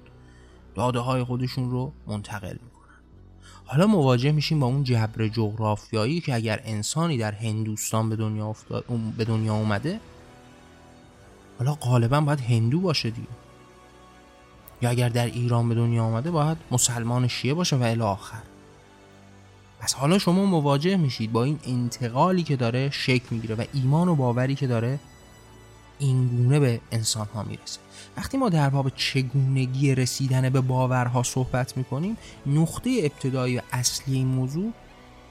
داده 0.76 1.00
های 1.00 1.24
خودشون 1.24 1.72
رو 1.72 1.92
منتقل 2.08 2.54
می‌کنن. 2.54 2.82
حالا 3.66 3.88
مواجه 3.88 4.32
میشیم 4.32 4.60
با 4.60 4.68
اون 4.68 4.84
جبر 4.84 5.28
جغرافیایی 5.28 6.22
که 6.22 6.36
اگر 6.36 6.62
انسانی 6.64 7.18
در 7.18 7.32
هندوستان 7.32 8.10
به 8.10 8.16
دنیا, 8.16 8.48
افتاد، 8.48 8.86
به 9.18 9.26
دنیا 9.26 9.56
اومده 9.56 10.00
حالا 11.60 11.74
غالبا 11.74 12.22
باید 12.22 12.40
هندو 12.40 12.80
باشه 12.80 13.10
دیگه. 13.10 13.28
یا 14.82 14.90
اگر 14.90 15.10
در 15.10 15.26
ایران 15.26 15.70
به 15.70 15.76
دنیا 15.76 16.04
آمده 16.04 16.32
باید 16.32 16.58
مسلمان 16.72 17.28
شیعه 17.28 17.54
باشه 17.54 17.76
و 17.76 17.84
الی 17.84 18.02
آخر. 18.02 18.42
پس 19.80 19.94
حالا 19.94 20.20
شما 20.20 20.46
مواجه 20.46 20.98
میشید 20.98 21.32
با 21.32 21.44
این 21.44 21.60
انتقالی 21.64 22.44
که 22.44 22.56
داره 22.56 22.90
شکل 22.90 23.26
می‌گیره 23.32 23.56
و 23.56 23.64
ایمان 23.74 24.08
و 24.08 24.16
باوری 24.16 24.56
که 24.56 24.68
داره 24.68 25.00
این 26.02 26.28
گونه 26.28 26.60
به 26.60 26.82
انسان 26.92 27.28
ها 27.28 27.44
می‌رسه. 27.44 27.80
وقتی 28.18 28.38
ما 28.38 28.50
در 28.50 28.70
باب 28.70 28.90
چگونگی 28.96 29.96
رسیدن 29.96 30.50
به 30.50 30.62
باورها 30.62 31.24
صحبت 31.24 31.78
می‌کنیم 31.78 32.18
نقطه 32.46 33.00
ابتدایی 33.04 33.58
و 33.58 33.62
اصلی 33.72 34.16
این 34.16 34.28
موضوع 34.28 34.74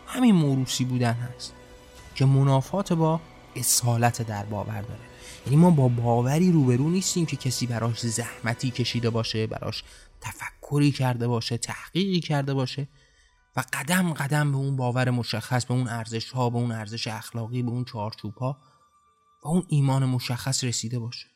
همین 0.06 0.34
موروسی 0.34 0.84
بودن 0.84 1.12
هست 1.12 1.52
که 2.14 2.24
منافات 2.24 2.92
با 2.92 3.20
اصالت 3.56 4.22
در 4.22 4.44
باور 4.44 4.80
داره. 4.82 5.00
یعنی 5.46 5.56
ما 5.56 5.70
با 5.70 5.88
باوری 5.88 6.52
روبرو 6.52 6.90
نیستیم 6.90 7.26
که 7.26 7.36
کسی 7.36 7.66
براش 7.66 8.00
زحمتی 8.00 8.70
کشیده 8.70 9.10
باشه 9.10 9.46
براش 9.46 9.84
تفکری 10.20 10.92
کرده 10.92 11.28
باشه 11.28 11.56
تحقیقی 11.56 12.20
کرده 12.20 12.54
باشه 12.54 12.88
و 13.56 13.64
قدم 13.72 14.12
قدم 14.12 14.52
به 14.52 14.58
اون 14.58 14.76
باور 14.76 15.10
مشخص 15.10 15.66
به 15.66 15.74
اون 15.74 15.88
ارزش 15.88 16.30
ها 16.30 16.50
به 16.50 16.56
اون 16.56 16.72
ارزش 16.72 17.06
اخلاقی 17.06 17.62
به 17.62 17.70
اون 17.70 17.84
چارچوب 17.84 18.34
ها 18.34 18.56
و 19.42 19.48
اون 19.48 19.64
ایمان 19.68 20.04
مشخص 20.04 20.64
رسیده 20.64 20.98
باشه. 20.98 21.28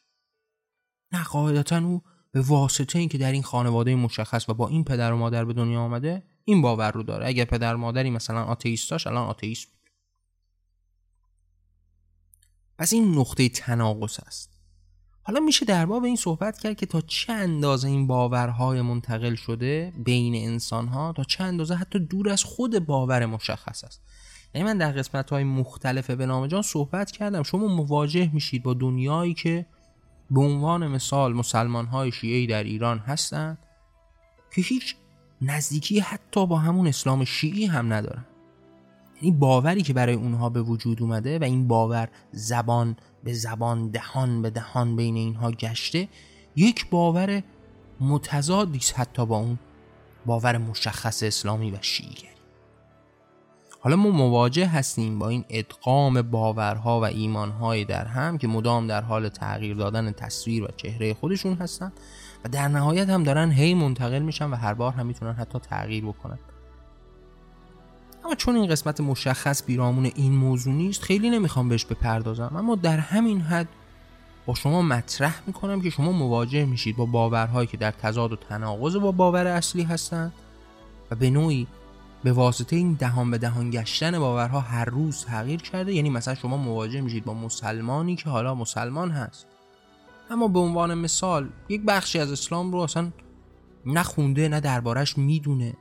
نه 1.13 1.25
قاعدتا 1.25 1.79
او 1.79 2.03
به 2.33 2.41
واسطه 2.41 2.99
اینکه 2.99 3.19
در 3.19 3.33
این 3.33 3.43
خانواده 3.43 3.95
مشخص 3.95 4.49
و 4.49 4.55
با 4.55 4.69
این 4.69 4.85
پدر 4.85 5.13
و 5.13 5.17
مادر 5.17 5.45
به 5.45 5.53
دنیا 5.53 5.81
آمده 5.81 6.23
این 6.45 6.63
باور 6.63 6.91
رو 6.91 7.03
داره. 7.03 7.27
اگر 7.27 7.45
پدر 7.45 7.77
مادری 7.77 8.11
مثلا 8.11 8.45
آتئیستاش 8.45 9.07
الان 9.07 9.29
آتئیست 9.29 9.67
بود. 9.67 9.91
پس 12.79 12.93
این 12.93 13.19
نقطه 13.19 13.49
تناقض 13.49 14.21
است. 14.27 14.51
حالا 15.23 15.41
میشه 15.41 15.65
در 15.65 15.87
باب 15.87 16.05
این 16.05 16.17
صحبت 16.17 16.59
کرد 16.59 16.77
که 16.77 16.87
تا 16.87 17.01
چه 17.01 17.33
اندازه 17.33 17.89
این 17.89 18.07
باورهای 18.07 18.83
منتقل 18.83 19.35
شده 19.35 19.93
بین 20.05 20.49
انسانها 20.49 21.13
تا 21.13 21.25
چه 21.25 21.45
اندازه 21.45 21.75
حتی 21.75 21.99
دور 21.99 22.29
از 22.29 22.45
خود 22.45 22.79
باور 22.79 23.27
مشخص 23.27 23.85
است. 23.85 24.03
یعنی 24.55 24.67
من 24.67 24.79
در 24.79 24.93
قسمت 24.93 25.31
های 25.31 25.45
مختلف 25.45 26.11
به 26.11 26.27
نام 26.27 26.47
جان 26.47 26.63
صحبت 26.63 27.11
کردم. 27.11 27.43
شما 27.43 27.67
مواجه 27.67 28.31
میشید 28.33 28.63
با 28.63 28.75
دنیایی 28.75 29.35
که 29.35 29.67
به 30.31 30.41
عنوان 30.41 30.87
مثال 30.89 31.33
مسلمان 31.33 31.87
های 31.87 32.13
شیعی 32.13 32.47
در 32.47 32.65
ایران 32.65 32.99
هستند 32.99 33.59
که 34.55 34.63
هیچ 34.63 34.97
نزدیکی 35.43 36.01
حتی 36.01 36.47
با 36.47 36.59
همون 36.59 36.87
اسلام 36.87 37.25
شیعی 37.25 37.67
هم 37.67 37.93
ندارن. 37.93 38.25
یعنی 39.23 39.37
باوری 39.37 39.83
که 39.83 39.93
برای 39.93 40.15
اونها 40.15 40.49
به 40.49 40.63
وجود 40.63 41.03
اومده 41.03 41.39
و 41.39 41.45
این 41.45 41.69
باور 41.69 42.09
زبان 42.33 42.97
به 43.25 43.33
زبان 43.33 43.89
دهان 43.91 44.43
به 44.43 44.51
دهان 44.51 44.97
بین 44.97 45.17
اینها 45.17 45.51
گشته 45.51 46.09
یک 46.57 46.91
باور 46.91 47.43
متضادی 48.01 48.81
حتی 48.97 49.27
با 49.27 49.37
اون 49.37 49.59
باور 50.27 50.59
مشخص 50.59 51.23
اسلامی 51.23 51.71
و 51.71 51.79
شیعی 51.81 52.34
حالا 53.85 53.97
ما 53.97 54.11
مواجه 54.11 54.67
هستیم 54.67 55.19
با 55.19 55.29
این 55.29 55.45
ادغام 55.49 56.23
باورها 56.23 57.01
و 57.01 57.05
ایمانهای 57.05 57.85
در 57.85 58.05
هم 58.05 58.39
که 58.39 58.49
مدام 58.49 58.87
در 58.87 59.01
حال 59.03 59.29
تغییر 59.29 59.77
دادن 59.77 60.13
تصویر 60.13 60.65
و 60.65 60.69
چهره 60.77 61.15
خودشون 61.15 61.55
هستن 61.55 61.93
و 62.45 62.49
در 62.49 62.69
نهایت 62.69 63.09
هم 63.09 63.23
دارن 63.23 63.51
هی 63.51 63.75
منتقل 63.75 64.19
میشن 64.19 64.51
و 64.51 64.55
هر 64.55 64.75
بار 64.75 64.93
هم 64.93 65.07
می‌تونن 65.07 65.33
حتی 65.33 65.59
تغییر 65.59 66.05
بکنن. 66.05 66.39
اما 68.25 68.35
چون 68.35 68.57
این 68.57 68.67
قسمت 68.67 69.01
مشخص 69.01 69.63
بیرامون 69.67 70.05
این 70.05 70.33
موضوع 70.33 70.75
نیست 70.75 71.03
خیلی 71.03 71.31
نمی‌خوام 71.31 71.69
بهش 71.69 71.85
بپردازم. 71.85 72.53
اما 72.57 72.75
در 72.75 72.99
همین 72.99 73.41
حد 73.41 73.69
با 74.47 74.55
شما 74.55 74.83
مطرح 74.83 75.43
می‌کنم 75.47 75.81
که 75.81 75.91
شما 75.91 76.13
مواجه 76.13 76.65
میشید 76.65 76.97
با 76.97 77.07
باورهایی 77.07 77.67
که 77.67 77.77
در 77.77 77.91
تضاد 77.91 78.33
و 78.33 78.37
تناقض 78.37 78.97
با 78.97 79.13
باور 79.13 79.47
اصلی 79.47 79.83
هستند 79.83 80.33
و 81.11 81.15
به 81.15 81.31
نوعی 81.31 81.67
به 82.25 82.33
واسطه 82.33 82.77
این 82.77 82.93
دهان 82.93 83.31
به 83.31 83.39
دهان 83.39 83.71
گشتن 83.71 84.19
باورها 84.19 84.61
هر 84.61 84.85
روز 84.85 85.25
تغییر 85.25 85.63
کرده 85.63 85.95
یعنی 85.95 86.11
مثلا 86.11 86.35
شما 86.35 86.57
مواجه 86.57 87.01
میشید 87.01 87.25
با 87.25 87.35
مسلمانی 87.35 88.17
که 88.17 88.31
حالا 88.31 88.55
مسلمان 88.55 89.11
هست. 89.11 89.47
اما 90.31 90.49
به 90.49 90.59
عنوان 90.59 90.95
مثال 90.95 91.49
یک 91.69 91.83
بخشی 91.83 92.19
از 92.19 92.33
اسلام 92.33 92.73
رو 92.73 92.79
اصلا 92.79 93.11
نخونده 93.87 94.49
نه 94.49 94.61
دربارش 94.61 95.19
می‌دونه. 95.19 95.75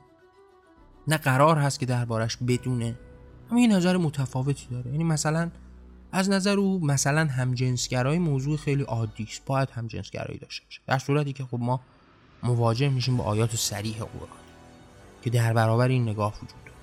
نه 1.08 1.16
قرار 1.16 1.58
هست 1.58 1.80
که 1.80 1.86
دربارش 1.86 2.36
بدونه. 2.36 2.98
اما 3.50 3.58
این 3.58 3.72
نظر 3.72 3.96
متفاوتی 3.96 4.66
داره. 4.70 4.90
یعنی 4.90 5.04
مثلا 5.04 5.50
از 6.12 6.30
نظر 6.30 6.58
او 6.58 6.86
مثلا 6.86 7.24
همجنسگرایی 7.24 8.18
موضوع 8.18 8.56
خیلی 8.56 8.82
عادی 8.82 9.24
است. 9.24 9.44
باید 9.46 9.70
همجنسگرایی 9.70 10.38
داشته 10.38 10.64
باشه. 10.64 10.80
در 10.86 10.98
صورتی 10.98 11.32
که 11.32 11.44
خب 11.44 11.58
ما 11.60 11.80
مواجه 12.42 12.88
میشیم 12.88 13.16
با 13.16 13.24
آیات 13.24 13.56
صریح 13.56 13.98
قرآن. 13.98 14.43
که 15.24 15.30
در 15.30 15.52
برابر 15.52 15.88
این 15.88 16.02
نگاه 16.02 16.32
وجود 16.34 16.48
داره. 16.48 16.76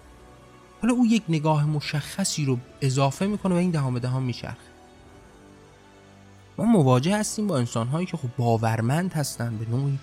حالا 0.82 0.94
او 0.94 1.06
یک 1.06 1.24
نگاه 1.30 1.66
مشخصی 1.66 2.46
رو 2.46 2.58
اضافه 2.82 3.26
می‌کنه 3.26 3.56
و 3.56 3.58
این 3.58 3.72
دهان 3.72 3.94
به 3.94 4.00
دهان 4.00 4.24
میچرخه. 4.24 4.72
ما 6.58 6.66
مواجه 6.66 7.18
هستیم 7.18 7.48
با 7.48 7.58
انسان 7.58 7.88
هایی 7.88 8.06
که 8.06 8.18
خب 8.18 8.30
باورمند 8.38 9.14
هستن 9.14 9.58
به 9.58 9.66
نوعی. 9.70 10.00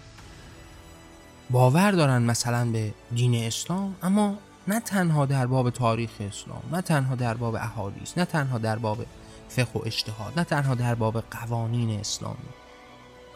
باور 1.50 1.90
دارن 1.90 2.22
مثلا 2.22 2.70
به 2.70 2.94
دین 3.14 3.34
اسلام 3.34 3.94
اما 4.02 4.34
نه 4.68 4.80
تنها 4.80 5.26
در 5.26 5.46
باب 5.46 5.70
تاریخ 5.70 6.10
اسلام 6.20 6.62
نه 6.72 6.80
تنها 6.80 7.14
در 7.14 7.34
باب 7.34 7.54
احادیث 7.54 8.18
نه 8.18 8.24
تنها 8.24 8.58
در 8.58 8.78
باب 8.78 9.06
فقه 9.48 9.72
و 9.74 9.82
اجتهاد 9.86 10.32
نه 10.38 10.44
تنها 10.44 10.74
در 10.74 10.94
باب 10.94 11.20
قوانین 11.20 12.00
اسلامی. 12.00 12.48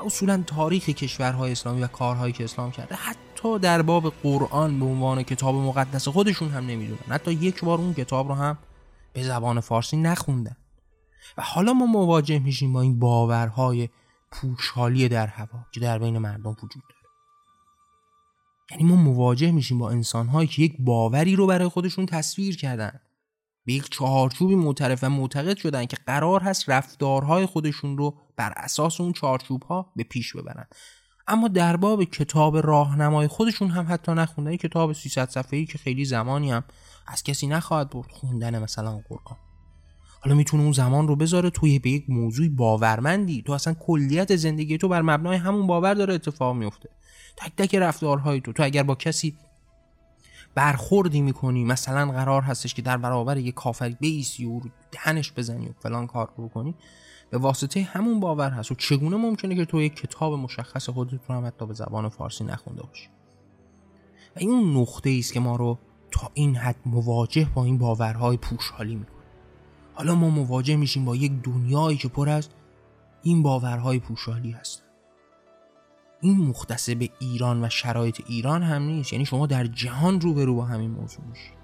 اصولا 0.06 0.42
تاریخ 0.46 0.88
کشورهای 0.88 1.52
اسلامی 1.52 1.82
و 1.82 1.86
کارهایی 1.86 2.32
که 2.32 2.44
اسلام 2.44 2.70
کرده 2.70 2.94
حتی 2.94 3.31
در 3.62 3.82
باب 3.82 4.12
قرآن 4.22 4.80
به 4.80 4.84
عنوان 4.84 5.22
کتاب 5.22 5.54
مقدس 5.54 6.08
خودشون 6.08 6.48
هم 6.48 6.66
نمی‌دونن. 6.66 7.00
حتی 7.08 7.32
یک 7.32 7.64
بار 7.64 7.78
اون 7.78 7.94
کتاب 7.94 8.28
رو 8.28 8.34
هم 8.34 8.58
به 9.12 9.22
زبان 9.22 9.60
فارسی 9.60 9.96
نخوندن. 9.96 10.56
و 11.38 11.42
حالا 11.42 11.72
ما 11.72 11.86
مواجه 11.86 12.38
میشیم 12.38 12.72
با 12.72 12.80
این 12.80 12.98
باورهای 12.98 13.88
پوشالی 14.30 15.08
در 15.08 15.26
هوا 15.26 15.66
که 15.72 15.80
در 15.80 15.98
بین 15.98 16.18
مردم 16.18 16.50
وجود 16.50 16.70
داره. 16.72 17.02
یعنی 18.70 18.84
ما 18.84 18.96
مواجه 18.96 19.50
میشیم 19.50 19.78
با 19.78 19.90
انسانهایی 19.90 20.48
که 20.48 20.62
یک 20.62 20.76
باوری 20.78 21.36
رو 21.36 21.46
برای 21.46 21.68
خودشون 21.68 22.06
تصویر 22.06 22.56
کردن. 22.56 23.00
به 23.64 23.72
یک 23.72 23.90
چهارچوبی 23.90 24.54
معترف 24.54 25.04
و 25.04 25.08
معتقد 25.08 25.56
شدن 25.56 25.86
که 25.86 25.96
قرار 26.06 26.40
هست 26.40 26.68
رفتارهای 26.68 27.46
خودشون 27.46 27.98
رو 27.98 28.18
بر 28.36 28.52
اساس 28.56 29.00
اون 29.00 29.12
چارچوب 29.12 29.62
ها 29.62 29.92
به 29.96 30.02
پیش 30.02 30.36
ببرن. 30.36 30.66
اما 31.28 31.48
در 31.48 31.76
باب 31.76 32.04
کتاب 32.04 32.56
راهنمای 32.56 33.26
خودشون 33.26 33.68
هم 33.68 33.86
حتی 33.88 34.12
نخوندن 34.12 34.56
کتاب 34.56 34.92
300 34.92 35.28
صفحه‌ای 35.28 35.66
که 35.66 35.78
خیلی 35.78 36.04
زمانی 36.04 36.50
هم 36.50 36.64
از 37.06 37.22
کسی 37.22 37.46
نخواهد 37.46 37.90
برد. 37.90 38.10
خوندن 38.10 38.62
مثلا 38.62 39.00
قرآن. 39.08 39.36
حالا 40.20 40.36
می‌تونه 40.36 40.62
اون 40.62 40.72
زمان 40.72 41.08
رو 41.08 41.16
بذاره 41.16 41.50
توی 41.50 41.78
به 41.78 41.90
یک 41.90 42.10
موضوع 42.10 42.48
باورمندی. 42.48 43.42
تو 43.42 43.52
اصلا 43.52 43.74
کلیت 43.74 44.36
زندگی 44.36 44.78
تو 44.78 44.88
بر 44.88 45.02
مبنای 45.02 45.36
همون 45.36 45.66
باور 45.66 45.94
داره 45.94 46.14
اتفاق 46.14 46.56
میفته 46.56 46.88
تک 47.36 47.52
تک 47.56 47.74
رفتارهای 47.74 48.40
تو. 48.40 48.52
تو 48.52 48.62
اگر 48.62 48.82
با 48.82 48.94
کسی 48.94 49.36
برخوردی 50.54 51.20
می‌کنی 51.20 51.64
مثلا 51.64 52.12
قرار 52.12 52.42
هستش 52.42 52.74
که 52.74 52.82
در 52.82 52.96
برابر 52.96 53.36
یک 53.36 53.54
کافری 53.54 53.96
بیسی 54.00 54.44
و 54.44 54.60
دهنش 54.92 55.32
بزنی 55.32 55.68
و 55.68 55.72
فلان 55.80 56.06
کار 56.06 56.32
رو 56.36 56.48
کنی 56.48 56.74
به 57.32 57.38
واسطه 57.38 57.82
همون 57.82 58.20
باور 58.20 58.50
هست 58.50 58.72
و 58.72 58.74
چگونه 58.74 59.16
ممکنه 59.16 59.54
که 59.54 59.64
تو 59.64 59.82
یک 59.82 59.96
کتاب 59.96 60.32
مشخص 60.32 60.88
خودت 60.88 61.20
رو 61.28 61.34
هم 61.34 61.46
حتی 61.46 61.66
به 61.66 61.74
زبان 61.74 62.08
فارسی 62.08 62.44
نخونده 62.44 62.82
باشی. 62.82 63.08
و 64.36 64.38
این 64.38 64.50
اون 64.50 64.76
نقطه 64.76 65.16
است 65.18 65.32
که 65.32 65.40
ما 65.40 65.56
رو 65.56 65.78
تا 66.10 66.30
این 66.34 66.56
حد 66.56 66.76
مواجه 66.86 67.48
با 67.54 67.64
این 67.64 67.78
باورهای 67.78 68.36
پوشحالی 68.36 68.94
می‌کنه. 68.94 69.22
حالا 69.94 70.14
ما 70.14 70.28
مواجه 70.28 70.76
میشیم 70.76 71.04
با 71.04 71.16
یک 71.16 71.32
دنیایی 71.42 71.96
که 71.96 72.08
پر 72.08 72.28
از 72.28 72.48
این 73.22 73.42
باورهای 73.42 73.98
پوشحالی 73.98 74.50
هست 74.50 74.82
این 76.20 76.36
مختص 76.36 76.90
به 76.90 77.10
ایران 77.18 77.64
و 77.64 77.68
شرایط 77.68 78.20
ایران 78.26 78.62
هم 78.62 78.82
نیست. 78.82 79.12
یعنی 79.12 79.24
شما 79.24 79.46
در 79.46 79.66
جهان 79.66 80.20
روبرو 80.20 80.54
با 80.54 80.64
همین 80.64 80.90
موضوع 80.90 81.24
میشید. 81.24 81.61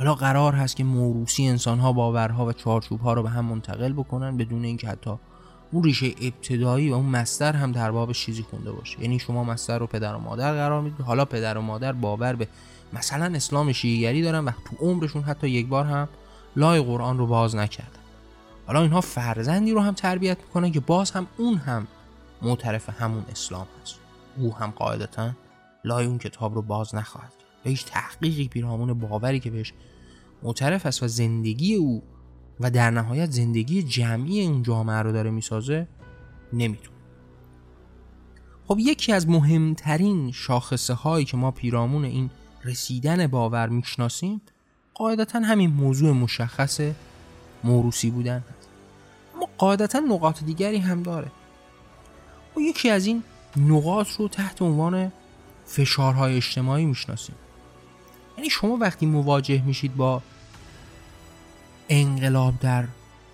حالا 0.00 0.14
قرار 0.14 0.54
هست 0.54 0.76
که 0.76 0.84
موروسی 0.84 1.48
انسانها 1.48 1.92
باورها 1.92 2.46
و 2.46 2.52
چارچوبها 2.52 3.12
رو 3.12 3.22
به 3.22 3.30
هم 3.30 3.44
منتقل 3.44 3.92
بکنن 3.92 4.36
بدون 4.36 4.64
اینکه 4.64 4.88
حتی 4.88 5.10
اون 5.72 5.84
ریشه 5.84 6.06
ابتدایی 6.06 6.90
و 6.90 6.94
اون 6.94 7.06
مستر 7.06 7.52
هم 7.52 7.72
در 7.72 7.90
بابش 7.90 8.24
چیزی 8.24 8.42
خونده 8.42 8.72
باشه. 8.72 9.00
یعنی 9.00 9.18
شما 9.18 9.44
مستر 9.44 9.78
رو 9.78 9.86
پدر 9.86 10.14
و 10.14 10.18
مادر 10.18 10.52
قرار 10.52 10.80
می‌دید 10.80 11.00
حالا 11.00 11.24
پدر 11.24 11.58
و 11.58 11.60
مادر 11.60 11.92
باور 11.92 12.32
به 12.32 12.48
مثلا 12.92 13.24
اسلام 13.34 13.72
شیعیگری 13.72 14.22
دارن 14.22 14.44
و 14.44 14.50
تو 14.50 14.86
عمرشون 14.86 15.22
حتی 15.22 15.48
یک 15.48 15.68
بار 15.68 15.84
هم 15.84 16.08
لای 16.56 16.82
قرآن 16.82 17.18
رو 17.18 17.26
باز 17.26 17.56
نکردن. 17.56 18.00
حالا 18.66 18.82
اینها 18.82 19.00
فرزندی 19.00 19.72
رو 19.72 19.80
هم 19.80 19.94
تربیت 19.94 20.38
می‌کنن 20.38 20.72
که 20.72 20.80
باز 20.80 21.10
هم 21.10 21.26
اون 21.36 21.54
هم 21.56 21.86
معترف 22.42 23.02
همون 23.02 23.24
اسلام 23.30 23.66
هست. 23.82 23.94
او 24.36 24.54
هم 24.54 24.70
قاعدتا 24.70 25.30
لای 25.84 26.06
اون 26.06 26.18
کتاب 26.18 26.54
رو 26.54 26.62
باز 26.62 26.94
نخواهد 26.94 27.32
هیچ 27.64 27.84
تحقیقی 27.84 28.48
پیرامون 28.48 28.94
باوری 28.94 29.40
که 29.40 29.50
بهش 29.50 29.72
معترف 30.42 30.86
است 30.86 31.02
و 31.02 31.08
زندگی 31.08 31.74
او 31.74 32.02
و 32.60 32.70
در 32.70 32.90
نهایت 32.90 33.30
زندگی 33.30 33.82
جمعی 33.82 34.46
اون 34.46 34.62
جامعه 34.62 34.96
رو 34.96 35.12
داره 35.12 35.30
می‌سازه 35.30 35.88
نمی‌تونه. 36.52 36.96
خب 38.68 38.78
یکی 38.78 39.12
از 39.12 39.28
مهمترین 39.28 40.32
شاخصه 40.32 40.94
هایی 40.94 41.24
که 41.24 41.36
ما 41.36 41.50
پیرامون 41.50 42.04
این 42.04 42.30
رسیدن 42.64 43.26
باور 43.26 43.68
می‌شناسیم 43.68 44.40
قاعدتا 44.94 45.40
همین 45.40 45.70
موضوع 45.70 46.12
مشخص 46.12 46.80
موروسی 47.64 48.10
بودن 48.10 48.38
هست. 48.38 48.68
اما 49.36 49.48
قاعدتا 49.58 49.98
نقاط 49.98 50.44
دیگری 50.44 50.78
هم 50.78 51.02
داره. 51.02 51.30
و 52.56 52.60
یکی 52.60 52.90
از 52.90 53.06
این 53.06 53.22
نقاط 53.56 54.10
رو 54.10 54.28
تحت 54.28 54.62
عنوان 54.62 55.12
فشارهای 55.66 56.36
اجتماعی 56.36 56.86
می‌شناسیم. 56.86 57.34
یعنی 58.40 58.50
شما 58.50 58.76
وقتی 58.76 59.06
مواجه 59.06 59.62
میشید 59.62 59.96
با 59.96 60.22
انقلاب 61.88 62.54
در 62.60 62.84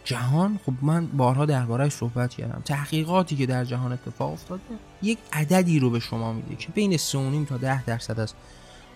جهان 0.05 0.61
خب 0.67 0.73
من 0.83 1.07
بارها 1.07 1.47
دربارهش 1.47 1.93
صحبت 1.93 2.35
کردم. 2.35 2.63
تحقیقاتی 2.65 3.37
که 3.37 3.47
در 3.47 3.65
جهان 3.65 3.93
اتفاق 3.93 4.33
افتاده 4.33 4.63
یک 5.03 5.19
عددی 5.33 5.79
رو 5.79 5.91
به 5.91 6.01
شما 6.01 6.33
میده 6.33 6.57
که 6.57 6.69
بین 6.69 6.97
3.5 6.97 7.49
تا 7.49 7.57
10 7.57 7.85
درصد 7.85 8.21
از 8.21 8.35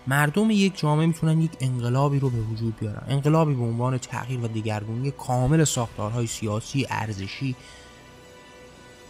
مردم 0.07 0.51
یک 0.51 0.79
جامعه 0.79 1.05
می‌تونن 1.05 1.41
یک 1.41 1.51
انقلابی 1.59 2.19
رو 2.19 2.29
به 2.29 2.41
وجود 2.41 2.79
بیارن. 2.79 3.03
انقلابی 3.07 3.53
به 3.53 3.63
عنوان 3.63 3.97
تغییر 3.97 4.39
و 4.39 4.47
دیگرگونی 4.47 5.11
کامل 5.11 5.63
ساختارهای 5.63 6.27
سیاسی 6.27 6.87
ارزشی 6.89 7.55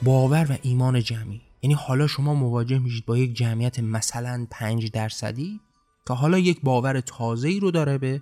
باور 0.03 0.51
و 0.51 0.55
ایمان 0.62 1.01
جمعی. 1.01 1.41
یعنی 1.62 1.74
حالا 1.74 2.08
شما 2.08 2.34
مواجه 2.34 2.79
میشید 2.79 3.05
با 3.05 3.17
یک 3.17 3.34
جمعیت 3.34 3.79
مثلا 3.79 4.48
5 4.50 4.91
درصدی 4.91 5.60
که 6.08 6.13
حالا 6.13 6.38
یک 6.38 6.62
باور 6.63 7.00
تازه 7.00 7.48
ای 7.48 7.60
رو 7.60 7.72
داره 7.72 7.98
به 7.98 8.22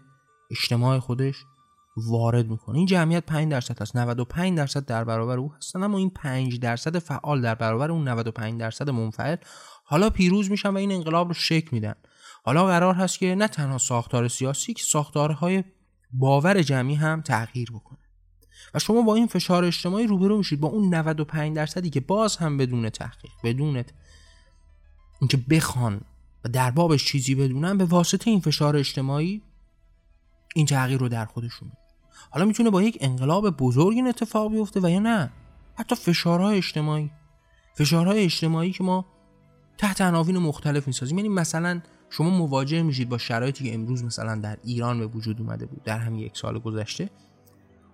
اجتماع 0.52 1.00
خودش 1.00 1.36
وارد 1.98 2.50
می‌کنه. 2.50 2.78
این 2.78 2.86
جمعیت 2.86 3.26
5 3.26 3.52
درصد 3.52 3.82
هست. 3.82 3.96
95 3.96 4.58
درصد 4.58 4.86
در 4.86 5.04
برابر 5.04 5.38
او 5.38 5.54
هستن 5.54 5.84
اما 5.84 5.98
این 5.98 6.10
5 6.10 6.60
درصد 6.60 7.00
فعال 7.00 7.42
در 7.42 7.56
برابر 7.56 7.92
اون 7.92 8.08
95 8.08 8.60
درصد 8.60 8.90
منفعل 8.90 9.36
حالا 9.84 10.10
پیروز 10.10 10.52
میشن 10.52 10.70
و 10.70 10.78
این 10.78 10.92
انقلاب 10.92 11.28
رو 11.28 11.34
شکل 11.34 11.70
میدن. 11.72 11.96
حالا 12.44 12.66
قرار 12.66 12.94
هست 12.94 13.20
که 13.20 13.36
نه 13.36 13.48
تنها 13.48 13.78
ساختار 13.78 14.28
سیاسی 14.28 14.74
که 14.74 14.84
ساختارهای 14.84 15.64
باور 16.14 16.62
جمعی 16.62 16.96
هم 16.96 17.22
تغییر 17.22 17.72
بکنه. 17.72 18.00
و 18.74 18.80
شما 18.80 19.02
با 19.02 19.16
این 19.16 19.28
فشار 19.28 19.66
اجتماعی 19.66 20.08
روبرو 20.08 20.38
میشید 20.38 20.60
با 20.60 20.68
اون 20.68 20.96
95 20.96 21.56
درصدی 21.56 21.90
که 21.90 22.00
باز 22.00 22.38
هم 22.38 22.58
بدون 22.58 22.90
تحقیق 22.90 23.32
بدون 23.44 23.84
اینکه 25.22 25.38
بخوان 25.38 26.02
و 26.46 26.50
در 26.50 26.72
بابش 26.72 27.06
چیزی 27.06 27.36
بدونن 27.36 27.78
به 27.78 27.86
واسطه 27.86 28.32
این 28.32 28.40
فشار 28.40 28.78
اجتماعی 28.78 29.42
این 30.56 30.66
تغییر 30.66 31.00
رو 31.00 31.10
در 31.10 31.26
خودشون 31.26 31.72
حالا 32.30 32.46
می‌تونه 32.46 32.70
با 32.70 32.82
یک 32.82 32.98
انقلاب 33.02 33.50
بزرگ 33.50 33.96
این 33.96 34.08
اتفاق 34.08 34.52
بیفته 34.52 34.80
و 34.80 34.90
یا 34.90 35.00
نه؟ 35.00 35.32
حتی 35.76 35.96
فشارهای 35.96 36.58
اجتماعی. 36.58 37.12
فشارهای 37.76 38.24
اجتماعی 38.24 38.72
که 38.72 38.84
ما 38.84 39.06
تحت 39.78 40.02
عناوین 40.02 40.38
مختلف 40.38 40.88
می‌سازیم. 40.88 41.18
یعنی 41.18 41.30
مثلا 41.30 41.82
شما 42.10 42.30
مواجه 42.30 42.82
میشید 42.82 43.10
با 43.10 43.18
شرایطی 43.18 43.64
که 43.64 43.74
امروز 43.74 44.04
مثلا 44.04 44.36
در 44.36 44.58
ایران 44.64 45.00
به 45.00 45.08
وجود 45.08 45.42
اومده 45.42 45.66
بود 45.66 45.84
در 45.84 45.98
همین 45.98 46.20
یک 46.20 46.38
سال 46.38 46.60
گذشته. 46.60 47.10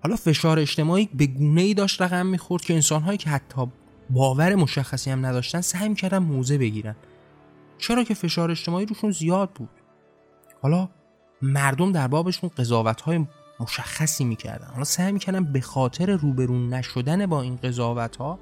حالا 0.04 0.16
فشار 0.16 0.60
اجتماعی 0.60 1.10
به 1.14 1.28
گونه 1.28 1.62
ای 1.62 1.74
داشت 1.74 2.02
رقم 2.02 2.26
می‌خورد 2.26 2.64
که 2.64 2.74
انسانهایی 2.74 3.18
که 3.18 3.30
حتی 3.30 3.68
باور 4.10 4.56
مشخصی 4.56 5.12
هم 5.12 5.26
نداشتن 5.26 5.62
سعی 5.62 5.90
می‌کردن 5.90 6.18
موزه 6.18 6.58
بگیرن. 6.58 6.96
چرا 7.78 8.04
که 8.04 8.14
فشار 8.14 8.52
اجتماعی 8.52 8.86
روشون 8.86 9.12
زیاد 9.12 9.50
بود؟ 9.50 9.70
حالا 10.62 10.90
مردم 11.42 11.92
در 11.92 12.08
بابشون 12.08 12.50
قضاوت 12.58 13.02
های 13.02 13.26
مشخصی 13.60 14.26
می‌کردن. 14.26 14.68
حالا 14.68 14.84
سعی 14.84 15.12
می‌کردن 15.12 15.44
به 15.44 15.62
خاطر 15.62 16.16
روبرون 16.16 16.74
نشدن 16.74 17.26
با 17.26 17.42
این 17.42 17.56
قضاوت 17.56 18.16
ها 18.16 18.40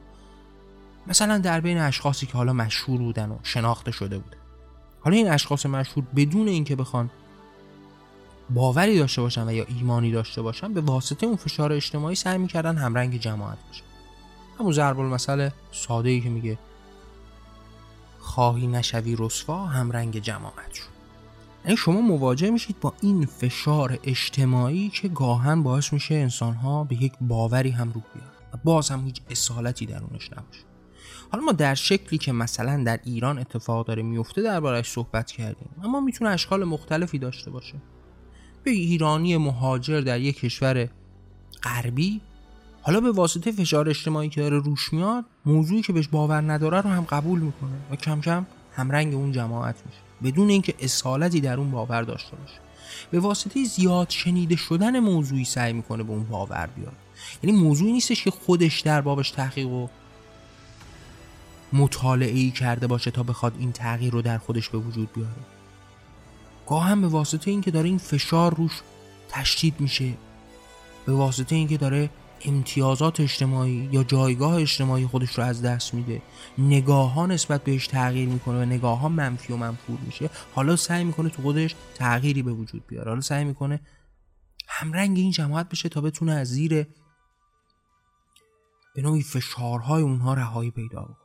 مثلا 1.07 1.37
در 1.37 1.61
بین 1.61 1.77
اشخاصی 1.77 2.25
که 2.25 2.33
حالا 2.33 2.53
مشهور 2.53 2.99
بودن 2.99 3.29
و 3.29 3.37
شناخته 3.43 3.91
شده 3.91 4.17
بودن 4.17 4.37
حالا 5.01 5.17
این 5.17 5.31
اشخاص 5.31 5.65
مشهور 5.65 6.05
بدون 6.15 6.47
اینکه 6.47 6.75
بخوان 6.75 7.09
باوری 8.49 8.99
داشته 8.99 9.21
باشن 9.21 9.47
و 9.47 9.51
یا 9.51 9.65
ایمانی 9.67 10.11
داشته 10.11 10.41
باشن 10.41 10.73
به 10.73 10.81
واسطه 10.81 11.25
اون 11.25 11.35
فشار 11.35 11.73
اجتماعی 11.73 12.15
سعی 12.15 12.37
می‌کردن 12.37 12.77
همرنگ 12.77 13.19
جماعت 13.19 13.57
باشن 13.67 13.83
همون 14.59 14.71
ضرب 14.71 14.99
المثل 14.99 15.49
ساده 15.71 16.09
ای 16.09 16.21
که 16.21 16.29
میگه 16.29 16.57
خواهی 18.23 18.67
نشوی 18.67 19.15
رسوا 19.19 19.65
همرنگ 19.65 20.19
جماعت 20.19 20.73
شد 20.73 20.93
یعنی 21.65 21.77
شما 21.77 22.01
مواجه 22.01 22.49
میشید 22.49 22.79
با 22.79 22.93
این 23.01 23.25
فشار 23.25 23.99
اجتماعی 24.03 24.89
که 24.89 25.07
گاهن 25.07 25.63
باعث 25.63 25.93
میشه 25.93 26.15
انسانها 26.15 26.83
به 26.83 27.03
یک 27.03 27.13
باوری 27.21 27.69
هم 27.69 27.91
رو 27.91 28.01
بیارن 28.13 28.31
و 28.53 28.57
باز 28.63 28.89
هم 28.89 29.05
هیچ 29.05 29.21
اصالتی 29.29 29.85
درونش 29.85 30.29
نباشه. 30.31 30.63
حالا 31.31 31.43
ما 31.43 31.51
در 31.51 31.75
شکلی 31.75 32.17
که 32.19 32.31
مثلا 32.31 32.83
در 32.83 32.99
ایران 33.03 33.39
اتفاق 33.39 33.87
داره 33.87 34.03
میفته 34.03 34.41
دربارهش 34.41 34.89
صحبت 34.89 35.31
کردیم 35.31 35.69
اما 35.83 35.99
می‌تونه 35.99 36.29
اشکال 36.29 36.63
مختلفی 36.63 37.19
داشته 37.19 37.51
باشه. 37.51 37.75
به 38.63 38.71
ایرانی 38.71 39.37
مهاجر 39.37 40.01
در 40.01 40.19
یک 40.19 40.39
کشور 40.39 40.89
غربی 41.63 42.21
حالا 42.85 42.99
به 42.99 43.11
واسطه 43.11 43.51
فشار 43.51 43.89
اجتماعی 43.89 44.29
که 44.29 44.41
داره 44.41 44.59
روش 44.59 44.93
میاد 44.93 45.25
موضوعی 45.45 45.81
که 45.81 45.93
بهش 45.93 46.07
باور 46.07 46.41
نداره 46.41 46.81
رو 46.81 46.89
هم 46.89 47.03
قبول 47.03 47.39
می‌کنه 47.39 47.71
و 47.91 47.95
کم 47.95 48.21
کم 48.21 48.45
همرنگ 48.75 49.13
اون 49.13 49.31
جماعت 49.31 49.75
میشه. 49.85 50.31
بدون 50.31 50.49
اینکه 50.49 50.73
اصالتی 50.79 51.41
در 51.41 51.57
اون 51.57 51.71
باور 51.71 52.01
داشته 52.01 52.35
باشه. 52.35 52.59
به 53.11 53.19
واسطه 53.19 53.63
زیاد 53.63 54.09
شنیده 54.09 54.55
شدن 54.55 54.99
موضوعی 54.99 55.45
سعی 55.45 55.73
می‌کنه 55.73 56.03
به 56.03 56.11
اون 56.11 56.23
باور 56.23 56.69
بیاد 56.75 56.93
یعنی 57.43 57.57
موضوعی 57.57 57.91
نیستش 57.91 58.23
که 58.23 58.31
خودش 58.31 58.79
در 58.79 59.01
بابش 59.01 59.31
تحقیق 59.31 59.67
و 59.67 59.87
مطالعه 61.73 62.39
ای 62.39 62.51
کرده 62.51 62.87
باشه 62.87 63.11
تا 63.11 63.23
بخواد 63.23 63.53
این 63.59 63.71
تغییر 63.71 64.13
رو 64.13 64.21
در 64.21 64.37
خودش 64.37 64.69
به 64.69 64.77
وجود 64.77 65.13
بیاره. 65.13 65.31
گاه 66.67 66.85
هم 66.85 67.01
به 67.01 67.07
واسطه 67.07 67.51
اینکه 67.51 67.71
داره 67.71 67.89
این 67.89 67.97
فشار 67.97 68.55
روش 68.55 68.81
تشدید 69.29 69.75
میشه 69.79 70.13
به 71.05 71.13
واسطه 71.13 71.55
اینکه 71.55 71.77
داره 71.77 72.09
امتیازات 72.45 73.19
اجتماعی 73.19 73.89
یا 73.91 74.03
جایگاه 74.03 74.55
اجتماعی 74.55 75.07
خودش 75.07 75.37
رو 75.37 75.43
از 75.43 75.61
دست 75.61 75.93
میده. 75.93 76.21
نگاه 76.57 77.13
ها 77.13 77.25
نسبت 77.25 77.63
بهش 77.63 77.87
تغییر 77.87 78.29
می‌کنه 78.29 78.61
و 78.61 78.65
نگاه 78.65 78.99
ها 78.99 79.09
منفی 79.09 79.53
و 79.53 79.57
منفور 79.57 79.99
میشه. 79.99 80.29
حالا 80.55 80.75
سعی 80.75 81.03
می‌کنه 81.03 81.29
تو 81.29 81.41
خودش 81.41 81.75
تغییری 81.95 82.43
به 82.43 82.51
وجود 82.51 82.87
بیاره. 82.87 83.09
حالا 83.09 83.21
سعی 83.21 83.43
می‌کنه 83.43 83.81
همرنگ 84.67 85.17
این 85.17 85.31
جماعت 85.31 85.69
بشه 85.69 85.89
تا 85.89 86.01
بتونه 86.01 86.31
از 86.31 86.47
زیر 86.47 86.87
به 88.95 89.01
نوعی 89.01 89.23
فشارهای 89.23 90.03
اونها 90.03 90.33
رهایی 90.33 90.71
پیدا 90.71 91.01
بکنه. 91.01 91.17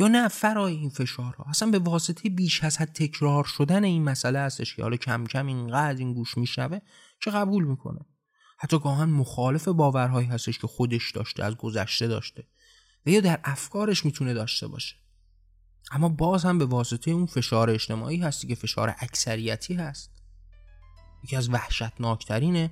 یا 0.00 0.08
نه 0.08 0.28
فرای 0.28 0.74
این 0.76 0.90
فشارها. 0.90 1.44
اصلا 1.48 1.70
به 1.70 1.78
واسطه 1.78 2.28
بیش 2.28 2.64
از 2.64 2.78
حد 2.78 2.92
تکرار 2.92 3.44
شدن 3.44 3.84
این 3.84 4.04
مسئله 4.04 4.38
هستش 4.38 4.76
که 4.76 4.82
حالا 4.82 4.96
کم 4.96 5.24
کم 5.24 5.46
اینقدر 5.46 5.98
این 5.98 6.14
گوش 6.14 6.38
میشنوه 6.38 6.78
چه 7.20 7.30
قبول 7.30 7.64
می‌کنه. 7.64 8.00
حتی 8.64 8.78
گاهن 8.78 9.10
مخالف 9.10 9.68
باورهایی 9.68 10.28
هستش 10.28 10.58
که 10.58 10.66
خودش 10.66 11.10
داشته 11.10 11.44
از 11.44 11.56
گذشته 11.56 12.06
داشته. 12.06 12.44
و 13.06 13.10
یا 13.10 13.20
در 13.20 13.40
افکارش 13.44 14.04
می‌تونه 14.04 14.34
داشته 14.34 14.68
باشه. 14.68 14.96
اما 15.90 16.08
باز 16.08 16.44
هم 16.44 16.58
به 16.58 16.64
واسطه 16.64 17.10
اون 17.10 17.26
فشار 17.26 17.70
اجتماعی 17.70 18.16
هستی 18.16 18.46
که 18.46 18.54
فشار 18.54 18.94
اکثریتی 18.98 19.74
هست. 19.74 20.10
یکی 21.24 21.36
از 21.36 21.50
وحشتناکترینه. 21.50 22.70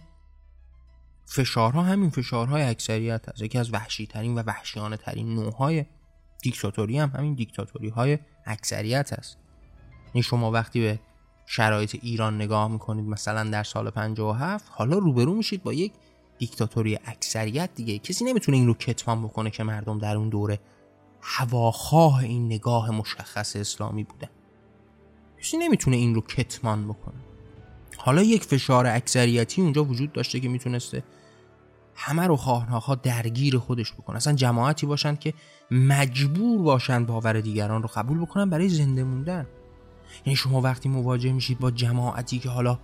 فشارها 1.27 1.83
همین 1.83 2.11
فشارهای 2.11 2.63
اکثریت 2.63 3.29
هست. 3.29 3.43
یکی 3.43 3.59
از 3.59 3.75
وحشیترین 3.75 4.35
و 4.35 4.43
وحشیانه 4.47 4.97
ترین 4.97 5.35
نوعهای 5.35 5.87
دیکتاتوری 6.43 6.99
هم 6.99 7.13
همین 7.15 7.35
دیکتاتوری 7.35 7.89
های 7.89 8.19
اکثریت 8.47 9.13
هست. 9.13 9.39
این 10.13 10.23
شما 10.23 10.51
وقتی 10.51 10.81
به 10.81 11.01
شرایط 11.55 11.97
ایران 12.03 12.35
نگاه 12.35 12.69
می‌کنید 12.69 13.05
مثلا 13.05 13.51
در 13.51 13.63
سال 13.63 13.91
57 13.91 14.65
حالا 14.71 14.99
روبرو 14.99 15.35
میشید 15.35 15.63
با 15.63 15.73
یک 15.73 15.93
دیکتاتوری 16.39 16.99
اکثریت 17.05 17.71
دیگه. 17.75 17.99
کسی 17.99 18.25
نمی‌تونه 18.25 18.59
این 18.59 18.67
رو 18.67 18.75
کتمان 18.75 19.23
بکنه 19.23 19.51
که 19.51 19.65
مردم 19.65 19.99
در 19.99 20.17
اون 20.17 20.29
دوره 20.29 20.61
هواخواه 21.21 22.19
این 22.19 22.47
نگاه 22.47 22.91
مشخص 22.91 23.57
اسلامی 23.57 24.05
بودن 24.05 24.29
کسی 25.41 25.57
نمی‌تونه 25.57 25.97
این 25.97 26.15
رو 26.15 26.21
کتمان 26.21 26.89
بکنه. 26.89 27.21
حالا 27.97 28.23
یک 28.23 28.45
فشار 28.45 28.87
اکثریتی 28.87 29.63
اونجا 29.63 29.85
وجود 29.85 30.13
داشته 30.13 30.41
که 30.41 30.49
می‌تونسته 30.49 31.03
همه 31.95 32.27
رو 32.27 32.37
خواهناها 32.37 32.95
درگیر 32.95 33.59
خودش 33.59 33.93
بکنه. 33.93 34.17
اصلا 34.17 34.33
جماعتی 34.33 34.87
باشند 34.87 35.19
که 35.19 35.35
مجبور 35.71 36.63
باشند 36.63 37.07
باور 37.07 37.41
دیگران 37.41 37.83
رو 37.83 37.89
قبول 37.95 38.19
بکنن 38.19 38.51
برای 38.51 38.69
زنده 38.69 39.05
موندن. 39.05 39.47
یعنی 40.27 40.37
شما 40.37 40.61
وقتی 40.61 40.89
مواجه 40.89 41.33
میشید 41.33 41.59
با 41.59 41.71
جماعتی 41.71 42.39
که 42.39 42.49
حالا 42.49 42.79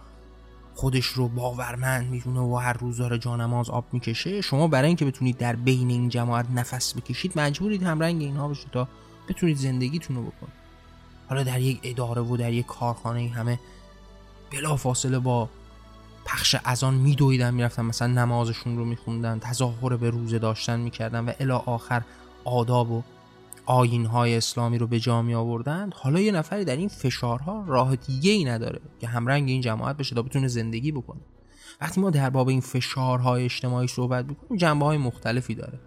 خودش 0.74 1.06
رو 1.06 1.28
باورمند 1.28 2.10
می‌دونه 2.10 2.40
و 2.40 2.56
هر 2.56 2.72
روز 2.72 2.96
داره 2.96 3.18
جانماز 3.18 3.70
آب 3.70 3.84
می‌کشه 3.92 4.40
شما 4.40 4.68
برای 4.68 4.86
اینکه 4.86 5.04
بتونید 5.04 5.38
در 5.38 5.56
بین 5.56 5.90
این 5.90 6.08
جماعت 6.08 6.46
نفس 6.54 6.96
بکشید 6.96 7.38
مجبورید 7.38 7.82
همرنگ 7.82 8.22
اینها 8.22 8.48
بشید 8.48 8.70
تا 8.70 8.88
بتونید 9.28 9.56
زندگیتون 9.56 10.16
رو 10.16 10.22
بکنید. 10.22 10.58
حالا 11.28 11.42
در 11.42 11.60
یک 11.60 11.80
اداره 11.82 12.22
و 12.22 12.36
در 12.36 12.52
یک 12.52 12.66
کارخانه 12.66 13.28
همه 13.28 13.58
بلا 14.52 14.76
فاصله 14.76 15.18
با 15.18 15.48
پخش 16.24 16.56
اذان 16.64 16.94
میدویدن 16.94 17.54
می‌رفتن 17.54 17.84
مثلا 17.84 18.08
نمازشون 18.08 18.76
رو 18.76 18.84
میخوندن 18.84 19.38
تظاهر 19.38 19.96
به 19.96 20.10
روزه 20.10 20.38
داشتن 20.38 20.80
می‌کردن 20.80 21.24
و 21.24 21.32
الی 21.40 21.52
آخر 21.52 22.02
آداب 22.44 22.90
و 22.90 23.02
آین 23.70 24.06
های 24.06 24.36
اسلامی 24.36 24.78
رو 24.78 24.86
به 24.86 25.00
جا 25.00 25.22
می 25.22 25.34
آوردند 25.34 25.94
حالا 25.94 26.20
یه 26.20 26.32
نفری 26.32 26.64
در 26.64 26.76
این 26.76 26.88
فشارها 26.88 27.64
راه 27.66 27.96
دیگه 27.96 28.30
ای 28.30 28.44
نداره 28.44 28.80
که 29.00 29.06
همرنگ 29.06 29.48
این 29.48 29.60
جماعت 29.60 29.96
بشه 29.96 30.14
تا 30.14 30.22
بتونه 30.22 30.48
زندگی 30.48 30.92
بکنه. 30.92 31.20
وقتی 31.80 32.00
ما 32.00 32.10
در 32.10 32.30
باب 32.30 32.48
این 32.48 32.60
فشارهای 32.60 33.44
اجتماعی 33.44 33.86
صحبت 33.86 34.24
می‌کنیم 34.24 34.58
جنبه 34.58 34.84
های 34.84 34.98
مختلفی 34.98 35.54
داره. 35.54 35.78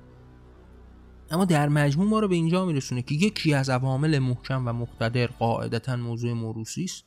اما 1.31 1.45
در 1.45 1.69
مجموع 1.69 2.09
ما 2.09 2.19
رو 2.19 2.27
به 2.27 2.35
اینجا 2.35 2.65
میرسونه 2.65 3.01
که 3.01 3.15
یکی 3.15 3.53
از 3.53 3.69
عوامل 3.69 4.19
محکم 4.19 4.67
و 4.67 4.73
مقتدر 4.73 5.27
قاعدتا 5.27 5.95
موضوع 5.95 6.33
موروسی 6.33 6.83
است 6.83 7.03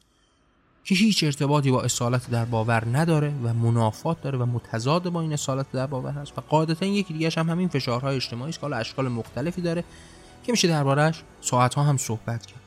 که 0.84 0.94
هیچ 0.94 1.24
ارتباطی 1.24 1.70
با 1.70 1.82
اصالت 1.82 2.30
در 2.30 2.44
باور 2.44 2.84
نداره 2.92 3.34
و 3.42 3.54
منافات 3.54 4.22
داره 4.22 4.38
و 4.38 4.46
متضاد 4.46 5.08
با 5.08 5.20
این 5.20 5.32
اصالت 5.32 5.72
در 5.72 5.87
باور 5.87 6.12
هست. 6.12 6.38
و 6.38 6.40
قاعدتا 6.40 6.87
یکی 6.87 7.12
دیگه 7.12 7.30
هم 7.37 7.50
همین 7.50 7.68
فشارهای 7.68 8.16
اجتماعی 8.16 8.50
است 8.50 8.60
که 8.60 8.76
اشکال 8.76 9.08
مختلفی 9.08 9.62
داره 9.62 9.84
که 10.44 10.52
میشه 10.52 10.68
دربارهش 10.68 11.22
ساعتها 11.40 11.83
هم 11.83 11.96
صحبت 11.96 12.46
کرد. 12.46 12.61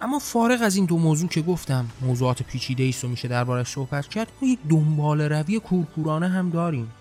اما 0.00 0.18
فارغ 0.18 0.62
از 0.62 0.76
این 0.76 0.84
دو 0.84 0.98
موضوع 0.98 1.28
که 1.28 1.42
گفتم 1.42 1.88
موضوعات 2.00 2.42
پیچیده 2.42 2.88
است 2.88 3.04
و 3.04 3.08
میشه 3.08 3.28
دربارش 3.28 3.68
صحبت 3.68 4.08
کرد 4.08 4.32
ما 4.42 4.48
یک 4.48 4.58
دنبال 4.68 5.20
روی 5.20 5.60
کورکورانه 5.60 6.28
هم 6.28 6.50
داریم. 6.50 6.92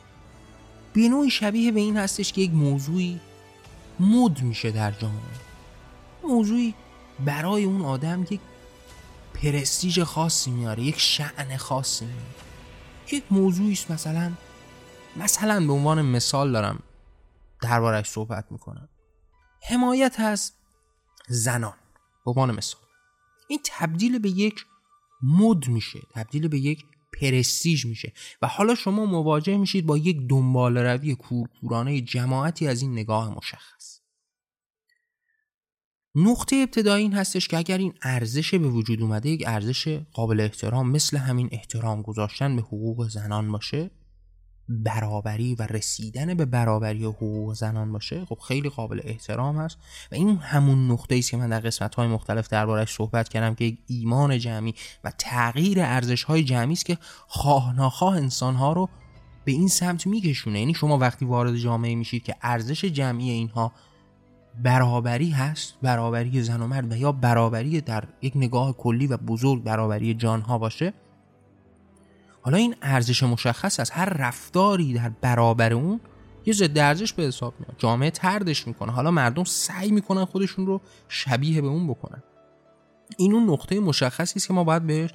به 0.93 1.09
نوعی 1.09 1.29
شبیه 1.29 1.71
به 1.71 1.79
این 1.79 1.97
هستش 1.97 2.33
که 2.33 2.41
یک 2.41 2.51
موضوعی 2.51 3.19
مد 3.99 4.41
میشه 4.41 4.71
در 4.71 4.91
جامعه. 4.91 5.17
موضوعی 6.23 6.73
برای 7.25 7.63
اون 7.63 7.81
آدم 7.81 8.23
یک 8.29 8.39
پرستیژ 9.33 9.99
خاصی 9.99 10.51
میاره 10.51 10.83
یک 10.83 10.99
شعن 10.99 11.57
خاصی 11.57 12.05
میاره. 12.05 12.21
یک 13.11 13.23
موضوعی 13.31 13.71
است 13.71 13.91
مثلا 13.91 14.31
مثلا 15.15 15.67
به 15.67 15.73
عنوان 15.73 16.01
مثال 16.01 16.51
دارم 16.51 16.79
دربارش 17.61 18.09
صحبت 18.09 18.45
می‌کنم. 18.51 18.89
حمایت 19.61 20.19
از 20.19 20.51
زنان. 21.27 21.75
به 22.25 22.31
عنوان 22.31 22.55
مثال 22.55 22.81
این 23.47 23.59
تبدیل 23.65 24.19
به 24.19 24.29
یک 24.29 24.65
مد 25.23 25.67
میشه 25.67 25.99
تبدیل 26.13 26.47
به 26.47 26.59
یک 26.59 26.85
پرستیژ 27.13 27.85
میشه 27.85 28.13
و 28.41 28.47
حالا 28.47 28.75
شما 28.75 29.05
مواجه 29.05 29.57
میشید 29.57 29.85
با 29.85 29.97
یک 29.97 30.27
دنبال 30.29 30.77
روی 30.77 31.15
کورکورانه 31.15 32.01
جماعتی 32.01 32.67
از 32.67 32.81
این 32.81 32.91
نگاه 32.91 33.35
مشخص. 33.37 33.99
نقطه 36.15 36.55
ابتدایی 36.55 37.03
این 37.03 37.13
هستش 37.13 37.47
که 37.47 37.57
اگر 37.57 37.77
این 37.77 37.93
ارزش 38.01 38.53
به 38.53 38.67
وجود 38.67 39.01
اومده 39.01 39.29
یک 39.29 39.43
ارزش 39.47 39.99
قابل 40.13 40.39
احترام 40.39 40.91
مثل 40.91 41.17
همین 41.17 41.49
احترام 41.51 42.01
گذاشتن 42.01 42.55
به 42.55 42.61
حقوق 42.61 43.07
زنان 43.07 43.51
باشه 43.51 43.91
برابری 44.69 45.55
و 45.55 45.61
رسیدن 45.61 46.33
به 46.33 46.45
برابری 46.45 47.03
حقوق 47.03 47.53
زنان 47.53 47.91
باشه 47.91 48.25
خب 48.25 48.39
خیلی 48.47 48.69
قابل 48.69 49.01
احترام 49.03 49.57
هست. 49.57 49.77
و 50.11 50.15
این 50.15 50.37
همون 50.37 50.91
نقطه 50.91 51.15
است 51.15 51.31
که 51.31 51.37
من 51.37 51.49
در 51.49 51.59
قسمت 51.59 51.95
های 51.95 52.07
مختلف 52.07 52.47
دربارش 52.47 52.93
صحبت 52.93 53.29
کردم 53.29 53.55
که 53.55 53.65
یک 53.65 53.77
ایمان 53.87 54.39
جمعی 54.39 54.73
و 55.03 55.11
تغییر 55.17 55.81
ارزش 55.81 56.23
های 56.23 56.43
جمعی 56.43 56.73
است 56.73 56.85
که 56.85 56.97
خواه 57.27 57.75
ناخواه 57.75 58.15
انسان 58.15 58.55
ها 58.55 58.73
رو 58.73 58.89
به 59.45 59.51
این 59.51 59.67
سمت 59.67 60.07
میکشونه. 60.07 60.59
یعنی 60.59 60.73
شما 60.73 60.97
وقتی 60.97 61.25
وارد 61.25 61.55
جامعه 61.55 61.95
میشید 61.95 62.23
که 62.23 62.35
ارزش 62.41 62.85
جمعی 62.85 63.29
اینها 63.29 63.71
برابری 64.63 65.29
هست 65.29 65.73
برابری 65.81 66.41
زن 66.41 66.61
و 66.61 66.67
مرد 66.67 66.91
و 66.91 66.95
یا 66.95 67.11
برابری 67.11 67.81
در 67.81 68.03
یک 68.21 68.33
نگاه 68.35 68.77
کلی 68.77 69.07
و 69.07 69.17
بزرگ 69.17 69.63
برابری 69.63 70.13
جانها 70.13 70.57
باشه 70.57 70.93
حالا 72.47 72.57
این 72.57 72.75
ارزش 72.81 73.23
مشخص 73.23 73.79
از 73.79 73.89
هر 73.89 74.05
رفتاری 74.05 74.93
در 74.93 75.11
برابر 75.21 75.73
اون 75.73 75.99
یه 76.45 76.53
ضد 76.53 76.77
ارزش 76.77 77.13
به 77.13 77.23
حساب 77.23 77.53
میاد. 77.59 77.75
جامعه 77.77 78.11
تردش 78.11 78.67
می‌کنه. 78.67 78.91
حالا 78.91 79.11
مردم 79.11 79.43
سعی 79.43 79.91
می‌کنن 79.91 80.25
خودشون 80.25 80.65
رو 80.65 80.81
شبیه 81.09 81.61
به 81.61 81.67
اون 81.67 81.87
بکنن. 81.87 82.23
این 83.17 83.33
اون 83.33 83.49
نقطه 83.49 83.79
مشخصی 83.79 84.33
است 84.35 84.47
که 84.47 84.53
ما 84.53 84.63
باید 84.63 84.87
بهش 84.87 85.09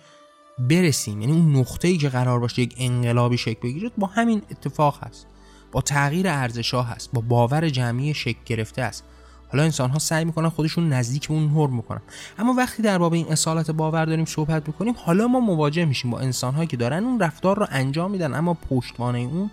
برسیم. 0.58 1.20
یعنی 1.20 1.32
اون 1.32 1.56
نقطه 1.56 1.88
ای 1.88 1.96
که 1.96 2.08
قرار 2.08 2.40
باشه 2.40 2.62
یک 2.62 2.74
انقلابی 2.78 3.38
شکل 3.38 3.60
بگیره 3.62 3.90
با 3.98 4.06
همین 4.06 4.42
اتفاق 4.50 5.04
هست. 5.04 5.26
با 5.72 5.80
تغییر 5.80 6.28
ارزش 6.28 6.74
ها 6.74 6.82
هست. 6.82 7.12
با 7.12 7.20
باور 7.20 7.68
جمعی 7.68 8.14
شکل 8.14 8.40
گرفته 8.44 8.82
است. 8.82 9.04
حالا 9.52 9.64
انسان 9.64 9.90
ها 9.90 9.98
سعی 9.98 10.24
می‌کنن 10.24 10.48
خودشون 10.48 10.88
نزدیک 10.88 11.26
اون 11.30 11.50
نرم 11.54 11.76
می‌کنن 11.76 12.00
اما 12.38 12.52
وقتی 12.52 12.82
در 12.82 12.98
باب 12.98 13.12
این 13.12 13.32
اصالت 13.32 13.70
باور 13.70 14.04
داریم 14.04 14.24
صحبت 14.24 14.68
می‌کنیم 14.68 14.94
حالا 14.98 15.26
ما 15.26 15.40
مواجه 15.40 15.84
میشیم 15.84 16.10
با 16.10 16.20
انسان 16.20 16.54
هایی 16.54 16.66
که 16.66 16.76
دارن 16.76 17.04
اون 17.04 17.20
رفتار 17.20 17.58
رو 17.58 17.66
انجام 17.70 18.10
میدن 18.10 18.34
اما 18.34 18.54
پشتوانه 18.54 19.18
اون 19.18 19.50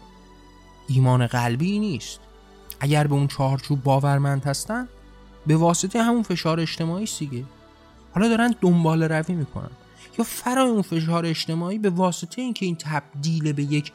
ایمان 0.87 1.27
قلبی 1.27 1.79
نیست. 1.79 2.19
اگر 2.79 3.07
به 3.07 3.13
اون 3.13 3.27
چهارچوب 3.27 3.83
باورمند 3.83 4.43
هستن 4.43 4.87
به 5.47 5.57
واسطه 5.57 6.03
همون 6.03 6.23
فشار 6.23 6.59
اجتماعی 6.59 7.07
دیگه. 7.19 7.43
حالا 8.11 8.27
دارن 8.27 8.55
دنبال 8.61 9.03
روی 9.03 9.35
می‌کنن. 9.35 9.71
یا 10.19 10.25
فرای 10.25 10.69
اون 10.69 10.81
فشار 10.81 11.25
اجتماعی 11.25 11.79
به 11.79 11.89
واسطه 11.89 12.41
اینکه 12.41 12.65
این 12.65 12.75
تبدیل 12.75 13.53
به 13.53 13.63
یک 13.63 13.91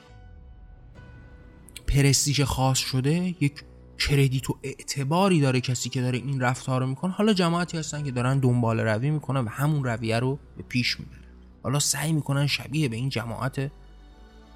پرستیژ 1.87 2.41
خاص 2.41 2.79
شده 2.79 3.35
یک 3.41 3.63
کردیت 3.99 4.51
و 4.51 4.59
اعتباری 4.63 5.41
داره 5.41 5.61
کسی 5.61 5.89
که 5.89 6.01
داره 6.01 6.19
این 6.19 6.41
رفتار 6.41 6.81
رو 6.81 6.87
می‌کنه. 6.87 7.13
حالا 7.13 7.33
جماعتی 7.33 7.79
هستن 7.79 8.03
که 8.05 8.11
دارن 8.11 8.39
دنبال 8.39 8.81
روی 8.81 9.11
می‌کنن 9.11 9.41
و 9.41 9.49
همون 9.49 9.85
رویه 9.85 10.19
رو 10.19 10.39
به 10.57 10.63
پیش 10.63 11.01
می‌برن. 11.01 11.21
حالا 11.63 11.79
سعی 11.79 12.13
می‌کنن 12.13 12.47
شبیه 12.47 12.89
به 12.89 12.97
این 12.97 13.09
جماعت 13.09 13.55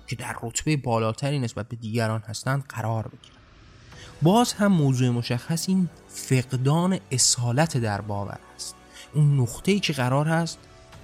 که 0.07 0.17
در 0.17 0.37
رتبه 0.43 0.77
بالاتری 0.77 1.39
نسبت 1.39 1.69
به 1.69 1.77
دیگران 1.77 2.21
هستند 2.21 2.65
قرار 2.69 3.09
بگیرن. 3.09 3.37
باز 4.23 4.53
هم 4.53 4.73
موضوع 4.73 5.09
مشخص 5.09 5.69
این 5.69 5.89
فقدان 6.09 6.99
اصالت 7.11 7.77
در 7.77 8.01
باور 8.01 8.39
است 8.55 8.75
اون 9.15 9.41
نقطه 9.41 9.73
ای 9.73 9.81
که 9.81 9.93
قرار 9.93 10.29
هست 10.29 10.59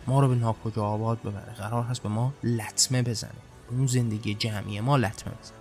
ما 0.07 0.20
رو 0.20 0.29
به 0.29 0.35
ناکجا 0.35 0.85
آباد 0.85 1.20
ببره. 1.20 1.55
قرار 1.59 1.83
هست 1.83 2.03
به 2.03 2.09
ما 2.09 2.35
لطمه 2.42 3.03
بزنه. 3.03 3.31
اون 3.70 3.87
زندگی 3.87 4.35
جمعی 4.35 4.81
ما 4.81 4.97
لطمه 4.97 5.35
بزنه. 5.42 5.59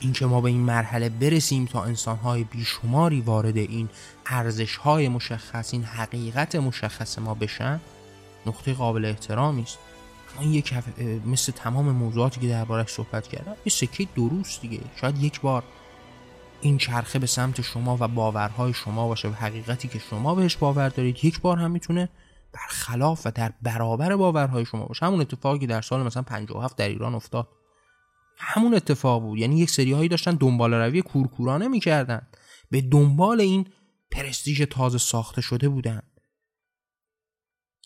اینکه 0.00 0.26
ما 0.26 0.40
به 0.40 0.48
این 0.48 0.60
مرحله 0.60 1.08
برسیم 1.08 1.64
تا 1.64 1.84
انسانهای 1.84 2.44
بیشماری 2.44 3.20
وارد 3.20 3.56
این 3.56 3.88
ارزشهای 4.26 5.08
مشخص 5.08 5.72
این 5.72 5.84
حقیقت 5.84 6.54
مشخص 6.56 7.18
ما 7.18 7.34
بشن 7.34 7.80
نقطه 8.46 8.74
قابل 8.74 9.04
احترامی 9.04 9.62
است. 9.62 9.78
این 10.40 10.54
یک 10.54 10.74
مثل 11.26 11.52
تمام 11.52 11.90
موضوعاتی 11.90 12.40
که 12.40 12.48
دربارش 12.48 12.88
صحبت 12.88 13.28
کردم 13.28 13.56
یه 13.64 13.70
سکه 13.70 14.08
دروست 14.16 14.60
دیگه. 14.60 14.80
شاید 15.00 15.22
یک 15.22 15.40
بار 15.40 15.62
این 16.60 16.78
چرخه 16.78 17.18
به 17.18 17.26
سمت 17.26 17.60
شما 17.60 17.96
و 18.00 18.08
باورهای 18.08 18.72
شما 18.72 19.08
باشه 19.08 19.28
و 19.28 19.32
حقیقتی 19.32 19.88
که 19.88 19.98
شما 19.98 20.34
بهش 20.34 20.56
باور 20.56 20.88
دارید 20.88 21.24
یک 21.24 21.40
بار 21.40 21.58
هم 21.58 21.70
می‌تونه 21.70 22.08
برخلاف 22.52 23.26
و 23.26 23.30
در 23.30 23.52
برابر 23.62 24.16
باورهای 24.16 24.64
شما 24.64 24.86
باشه. 24.86 25.06
همون 25.06 25.20
اتفاقی 25.20 25.66
در 25.66 25.80
سال 25.80 26.02
مثلا 26.02 26.22
57 26.22 26.76
در 26.76 26.88
ایران 26.88 27.14
افتاد. 27.14 27.48
همون 28.40 28.74
اتفاق 28.74 29.22
بود. 29.22 29.38
یعنی 29.38 29.58
یک 29.58 29.70
سری 29.70 29.92
هایی 29.92 30.08
داشتن 30.08 30.34
دنبال 30.34 30.74
روی 30.74 31.02
کورکورانه 31.02 31.68
می‌کردن. 31.68 32.26
به 32.70 32.80
دنبال 32.80 33.40
این 33.40 33.66
پرستیژ 34.10 34.62
تازه 34.62 34.98
ساخته 34.98 35.40
شده 35.40 35.68
بودن. 35.68 36.02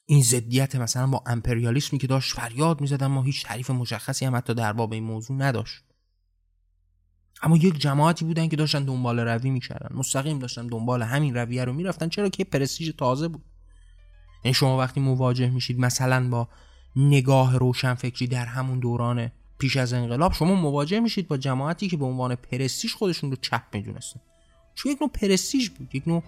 این 0.07 0.23
ضدیت 0.23 0.77
مثلا 0.77 1.07
با 1.07 1.25
امپریالیسمی 1.27 1.99
که 1.99 2.07
داشت 2.07 2.35
فریاد 2.35 2.81
می‌زدن. 2.81 3.07
ما 3.07 3.23
هیچ 3.23 3.45
تعریف 3.45 3.71
مشخصی 3.71 4.25
هم 4.25 4.37
حتی 4.37 4.55
در 4.55 4.73
باب 4.73 4.93
این 4.93 5.05
موضوع 5.05 5.37
نداشت. 5.37 5.85
اما 7.43 7.57
یک 7.57 7.79
جماعتی 7.79 8.25
بودن 8.25 8.49
که 8.49 8.57
داشتن 8.57 8.85
دنبال 8.85 9.21
روی 9.21 9.51
می‌کردن. 9.51 9.97
مستقیم 9.97 10.39
داشتن 10.39 10.67
دنبال 10.67 11.03
همین 11.03 11.35
رویه 11.35 11.65
رو 11.65 11.73
می‌رفتن. 11.73 12.09
چرا 12.09 12.29
که 12.29 12.45
پرستیژ 12.45 12.91
تازه 12.99 13.29
بود. 13.29 13.45
یعنی 14.45 14.55
شما 14.55 14.79
وقتی 14.79 15.01
مواجه 15.01 15.51
میشید 15.51 15.79
مثلا 15.79 16.29
با 16.29 16.49
نگاه 16.97 17.59
روشنفکری 17.59 18.27
در 18.27 18.45
همون 18.45 18.81
دوران 18.81 19.31
پیش 19.63 19.77
از 19.77 19.93
انقلاب 19.93 20.33
شما 20.33 20.55
مواجه 20.55 21.01
میشید 21.01 21.29
با 21.29 21.37
جماعتی 21.37 21.89
که 21.89 21.97
به 21.97 22.05
عنوان 22.05 22.35
پرستیژ 22.35 22.95
خودشون 22.95 23.31
رو 23.31 23.37
چپ 23.41 23.63
می‌دونستن. 23.73 24.21
چون 24.75 24.93
یک 24.93 24.99
نوع 25.03 25.11
پرستیژ 25.11 25.71
بود 25.71 25.95
یک 25.95 26.09
نوع 26.09 26.23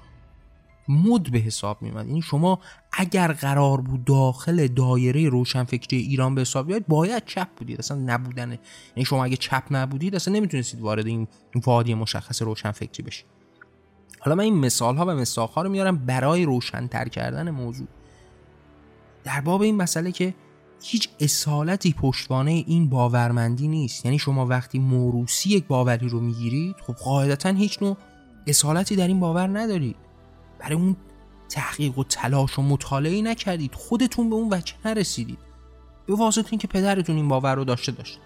مد 0.88 1.30
به 1.30 1.38
حساب 1.38 1.82
میومد 1.82 2.06
یعنی 2.06 2.22
شما 2.22 2.60
اگر 2.92 3.32
قرار 3.32 3.80
بود 3.80 4.04
داخل 4.04 4.66
دایره 4.66 5.28
روشنفکری 5.28 5.98
ایران 5.98 6.34
به 6.34 6.40
حساب 6.40 6.66
بیاید 6.66 6.86
باید 6.86 7.24
چپ 7.24 7.48
بودید. 7.56 7.78
اصلا 7.78 7.96
نبودن. 7.96 8.50
یعنی 8.50 9.04
شما 9.04 9.24
اگه 9.24 9.36
چپ 9.36 9.62
نبودید 9.70 10.14
اصلا 10.14 10.34
نمی‌تونستید 10.34 10.80
وارد 10.80 11.06
این 11.06 11.28
وادی 11.54 11.94
مشخص 11.94 12.42
روشنفکری 12.42 13.02
بشید. 13.02 13.26
حالا 14.20 14.34
من 14.34 14.44
این 14.44 14.54
مثال 14.54 14.96
ها 14.96 15.06
و 15.06 15.10
مساق 15.10 15.50
ها 15.50 15.62
رو 15.62 15.70
میارم 15.70 15.96
برای 15.96 16.44
روشنتر 16.44 17.08
کردن 17.08 17.50
موضوع. 17.50 17.88
در 19.24 19.40
باب 19.40 19.62
این 19.62 19.76
مسئله 19.76 20.12
که 20.12 20.34
هیچ 20.86 21.08
اصالتی 21.20 21.92
پشتوانه 21.92 22.50
این 22.50 22.88
باورمندی 22.88 23.68
نیست. 23.68 24.04
یعنی 24.04 24.18
شما 24.18 24.46
وقتی 24.46 24.78
موروسی 24.78 25.50
یک 25.50 25.66
باوری 25.66 26.08
رو 26.08 26.20
می‌گیرید 26.20 26.76
خب 26.86 26.92
قاعدتا 26.92 27.48
هیچ 27.48 27.82
نوع 27.82 27.96
اصالتی 28.46 28.96
در 28.96 29.06
این 29.06 29.20
باور 29.20 29.58
ندارید. 29.58 29.96
برای 30.58 30.74
اون 30.74 30.96
تحقیق 31.48 31.98
و 31.98 32.04
تلاش 32.04 32.58
و 32.58 32.62
مطالعه 32.62 33.22
نکردید. 33.22 33.74
خودتون 33.74 34.30
به 34.30 34.36
اون 34.36 34.48
وجه 34.52 34.74
نرسیدید. 34.84 35.38
به 36.06 36.14
واسطه 36.14 36.48
اینکه 36.50 36.68
پدرتون 36.68 37.16
این 37.16 37.28
باور 37.28 37.54
رو 37.54 37.64
داشته 37.64 37.92
داشت 37.92 38.18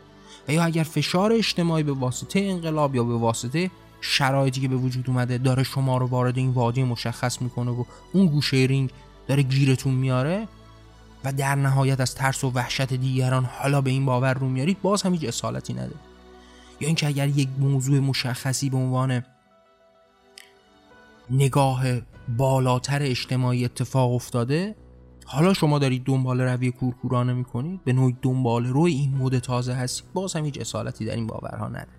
و 0.49 0.53
یا 0.53 0.65
اگر 0.65 0.83
فشار 0.83 1.33
اجتماعی 1.33 1.83
به 1.83 1.93
واسطه 1.93 2.41
انقلاب 2.41 2.95
یا 2.95 3.05
به 3.05 3.17
واسطه 3.17 3.71
شرایطی 4.01 4.61
که 4.61 4.69
به 4.69 4.77
وجود 4.77 5.05
اومده 5.09 5.39
داره 5.39 5.63
شما 5.63 5.99
رو 5.99 6.07
وارد 6.07 6.39
این 6.39 6.51
وادی 6.51 6.83
مشخص 6.83 7.43
می‌کنه 7.43 7.71
و 7.71 7.85
اون 8.13 8.27
گوشه 8.27 8.57
رینگ 8.57 8.91
داره 9.29 9.43
گیرتون 9.43 9.95
میاره 9.95 10.49
و 11.25 11.33
در 11.33 11.55
نهایت 11.55 12.01
از 12.01 12.15
ترس 12.15 12.45
و 12.45 12.51
وحشت 12.51 12.93
دیگران 12.93 13.45
حالا 13.45 13.81
به 13.81 13.91
این 13.91 14.07
باور 14.07 14.35
رو 14.35 14.49
میارید 14.49 14.83
باز 14.83 15.03
هم 15.03 15.13
هیچ 15.13 15.25
اصالتی 15.25 15.73
نداره 15.73 16.01
یا 16.81 16.87
اینکه 16.87 17.07
اگر 17.07 17.29
یک 17.29 17.49
موضوع 17.59 17.99
مشخصی 17.99 18.71
به 18.71 18.77
عنوان 18.77 19.25
نگاه 21.31 21.85
بالاتر 22.37 23.03
اجتماعی 23.03 23.65
اتفاق 23.65 24.13
افتاده 24.13 24.77
حالا 25.25 25.55
شما 25.55 25.79
دارید 25.79 26.05
دنبال 26.05 26.41
روی 26.41 26.71
کورکورانه 26.71 27.33
می‌کنید 27.33 27.85
به 27.85 27.93
نوعی 27.93 28.17
دنبال 28.23 28.67
روی 28.67 28.93
این 28.93 29.17
مد 29.17 29.39
تازه 29.39 29.75
هستید 29.75 30.13
باز 30.13 30.37
هم 30.37 30.45
هیچ 30.45 30.59
اصالتی 30.61 31.05
در 31.05 31.15
این 31.15 31.27
باورها 31.27 31.69
نداره 31.69 31.99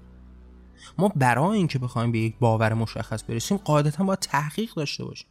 ما 0.97 1.12
برای 1.15 1.58
اینکه 1.58 1.79
بخوایم 1.79 2.12
به 2.12 2.19
یک 2.19 2.36
باور 2.39 2.73
مشخص 2.73 3.23
برسیم 3.23 3.58
قاعدتا 3.58 4.03
باید 4.03 4.19
تحقیق 4.19 4.73
داشته 4.73 5.05
باشیم. 5.05 5.27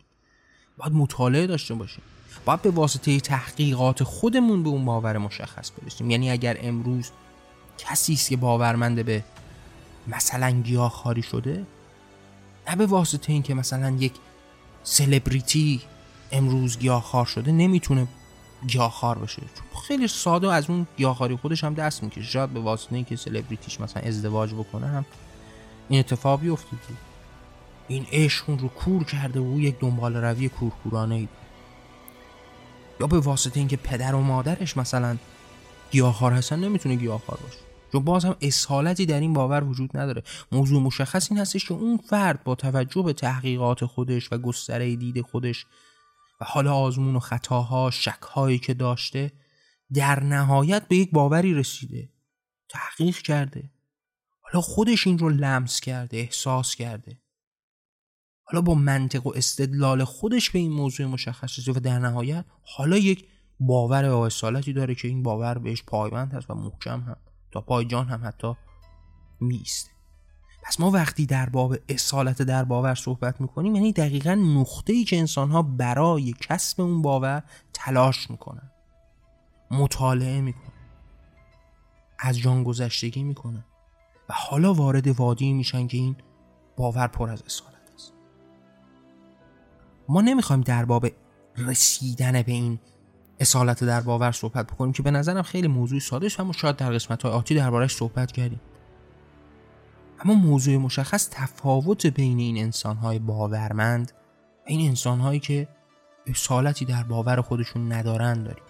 باید 0.77 0.93
مطالعه 0.93 1.47
داشته 1.47 1.75
باشیم. 1.75 2.03
باید 2.45 2.63
به 2.63 2.71
واسطه 2.71 3.21
تحقیقات 3.21 4.03
خودمون 4.03 4.63
به 4.63 4.69
اون 4.69 4.85
باور 4.85 5.19
مشخص 5.19 5.71
برسیم. 5.71 6.11
یعنی 6.11 6.31
اگر 6.31 6.57
امروز 6.61 7.11
کسی 7.79 8.13
است 8.13 8.29
که 8.29 8.37
باورمنده 8.37 9.03
به 9.03 9.25
مثلا 10.07 10.51
گیاه 10.51 10.91
خاری 10.91 11.23
شده 11.23 11.67
نه 12.69 12.77
به 12.77 12.87
واسطه 12.87 13.33
اینکه 13.33 13.55
مثلا 13.55 13.91
یک 13.91 14.13
سلبریتی 14.83 15.83
امروز 16.33 16.79
گیاهخوار 16.79 17.27
شده 17.27 17.53
نمی‌تونه 17.53 18.07
گیاهخوار 18.67 19.19
بشه. 19.19 19.43
خیلی 19.89 20.09
ساده 20.09 20.53
از 20.53 20.71
اون 20.71 20.87
گیاهخواری 20.97 21.37
خودش 21.37 21.65
هم 21.65 21.75
دست 21.75 22.03
می‌کشه. 22.03 22.23
شاید 22.23 22.51
به 22.51 22.61
واسطه 22.61 22.95
اینکه 22.95 23.17
سلبریتیش 23.17 23.81
مثلا 23.81 24.03
ازدواج 24.03 24.55
بکنه 24.55 24.87
هم 24.87 25.07
این 25.89 26.01
اتفاق 26.01 26.41
بیفته 26.41 26.77
این 27.89 28.07
عشق 28.13 28.51
اون 28.51 28.59
رو 28.59 28.69
کور 28.69 29.05
کرده 29.05 29.41
و 29.41 29.43
او 29.43 29.61
یک 29.61 29.79
دنبال 29.81 30.17
روی 30.17 30.49
کورکورانه 30.49 31.15
ای 31.15 31.29
یا 33.01 33.07
به 33.07 33.21
واسطه 33.21 33.61
اینکه 33.61 33.77
پدر 33.77 34.15
و 34.15 34.21
مادرش 34.21 34.77
مثلا 34.77 35.17
گیاهخوار 35.91 36.33
هستن 36.33 36.61
نمی‌تونه 36.61 36.95
گیاهخوار 36.95 37.41
باشه. 37.43 37.59
چون 37.93 38.05
باز 38.05 38.25
هم 38.25 38.37
اصالتی 38.41 39.07
در 39.07 39.21
این 39.21 39.33
باور 39.33 39.65
وجود 39.65 39.97
نداره. 39.97 40.23
موضوع 40.53 40.83
مشخص 40.83 41.31
این 41.31 41.41
هستش 41.41 41.65
که 41.65 41.75
اون 41.75 41.97
فرد 41.97 42.45
با 42.45 42.55
توجه 42.55 43.03
به 43.03 43.13
تحقیقات 43.13 43.85
خودش 43.85 44.33
و 44.33 44.39
گستره 44.39 44.97
دید 44.97 45.21
خودش 45.21 45.67
و 46.41 46.45
حال 46.45 46.69
آزمون 46.69 47.17
و 47.17 47.21
خطاها 47.21 47.91
شکهایی 47.91 48.59
که 48.59 48.75
داشته 48.75 49.33
در 49.95 50.23
نهایت 50.23 50.89
به 50.89 50.97
یک 50.97 51.11
باوری 51.11 51.55
رسیده. 51.55 52.09
تحقیق 52.69 53.17
کرده. 53.17 53.71
حالا 54.41 54.61
خودش 54.61 55.07
این 55.07 55.19
رو 55.19 55.29
لمس 55.29 55.81
کرده 55.81 56.17
احساس 56.17 56.75
کرده. 56.75 57.21
حالا 58.51 58.63
با 58.63 58.75
منطق 58.75 59.27
و 59.27 59.33
استدلال 59.37 60.05
خودش 60.05 60.51
به 60.51 60.59
این 60.59 60.73
موضوع 60.73 61.07
مشخص 61.07 61.51
شده 61.51 61.73
و 61.73 61.81
در 61.81 61.99
نهایت 61.99 62.45
حالا 62.63 62.97
یک 62.97 63.29
باور 63.61 64.11
و 64.11 64.19
اصالتی 64.19 64.73
داره 64.73 64.95
که 64.95 65.09
این 65.09 65.23
باور 65.23 65.59
بهش 65.59 65.83
پایبند 65.83 66.35
هست 66.35 66.51
و 66.51 66.55
محکم 66.55 67.01
هم 67.01 67.17
تا 67.51 67.61
پای 67.61 67.85
جان 67.85 68.07
هم 68.07 68.27
حتی 68.27 68.55
میسته 69.41 69.91
پس 70.63 70.81
ما 70.81 70.91
وقتی 70.91 71.27
در 71.27 71.49
باب 71.49 71.77
اصالت 71.89 72.43
در 72.43 72.65
باور 72.65 72.95
صحبت 72.95 73.41
می‌کنیم 73.41 73.75
یعنی 73.75 73.93
دقیقا 73.93 74.35
نقطه 74.35 74.93
ای 74.93 75.05
که 75.05 75.19
انسان 75.19 75.51
ها 75.51 75.63
برای 75.63 76.35
کسب 76.41 76.81
اون 76.81 77.03
باور 77.03 77.43
تلاش 77.73 78.31
می‌کنن. 78.31 78.71
مطالعه 79.71 80.41
می‌کنن. 80.41 80.73
از 82.19 82.39
جان 82.39 82.65
گذشتگی 82.65 83.23
می‌کنن. 83.23 83.65
و 84.29 84.35
حالا 84.37 84.75
وارد 84.75 85.09
وادی 85.09 85.53
میشن 85.53 85.87
که 85.87 85.97
این 85.97 86.17
باور 86.77 87.07
پر 87.07 87.31
از 87.31 87.43
اصالت. 87.43 87.78
ما 90.09 90.21
نمی‌خوایم 90.21 90.63
در 90.63 90.85
باب 90.85 91.07
رسیدن 91.57 92.43
به 92.43 92.53
این 92.53 92.79
اصالت 93.41 93.85
در 93.85 94.01
باور 94.01 94.33
صحبت 94.33 94.67
بکنیم 94.67 94.93
که 94.93 95.03
به 95.03 95.11
نظرم 95.11 95.43
خیلی 95.43 95.69
موضوع 95.69 95.99
ساده 95.99 96.27
و 96.27 96.53
شاید 96.53 96.77
در 96.77 96.93
قسمت 96.93 97.23
های 97.23 97.33
آتی 97.33 97.55
دربارهش 97.55 97.97
صحبت 97.97 98.33
کردیم. 98.33 98.61
اما 100.21 100.35
موضوع 100.35 100.77
مشخص 100.77 101.29
تفاوت 101.31 102.07
بین 102.07 102.39
این 102.39 102.57
انسان 102.57 102.97
های 102.97 103.19
باورمند 103.19 104.13
و 104.13 104.65
این 104.67 104.89
انسان 104.89 105.21
هایی 105.21 105.41
که 105.41 105.69
اصالتی 106.27 106.85
در 106.85 107.03
باور 107.03 107.41
خودشون 107.41 107.93
ندارند 107.93 108.45
داریم. 108.45 108.65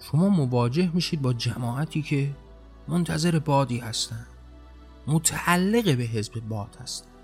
شما 0.00 0.28
مواجه 0.28 0.90
میشید 0.94 1.22
با 1.22 1.32
جماعتی 1.32 2.02
که 2.02 2.30
منتظر 2.88 3.38
بادی 3.38 3.78
هستند 3.78 4.26
متعلق 5.06 5.96
به 5.96 6.04
حزب 6.04 6.40
باد 6.40 6.76
هستند 6.80 7.15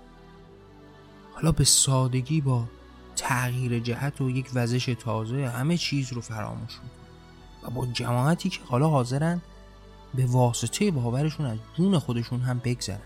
حالا 1.43 1.51
به 1.51 1.63
سادگی 1.63 2.41
با 2.41 2.65
تغییر 3.15 3.79
جهت 3.79 4.21
و 4.21 4.29
یک 4.29 4.49
وزش 4.53 4.85
تازه 4.85 5.47
همه 5.47 5.77
چیز 5.77 6.13
رو 6.13 6.21
فراموش 6.21 6.79
و 7.63 7.69
با 7.69 7.85
جماعتی 7.85 8.49
که 8.49 8.59
حالا 8.65 8.89
حاضرن 8.89 9.41
به 10.13 10.25
واسطه 10.25 10.91
باورشون 10.91 11.45
از 11.45 11.57
جون 11.77 11.99
خودشون 11.99 12.41
هم 12.41 12.61
بگذرن. 12.63 13.01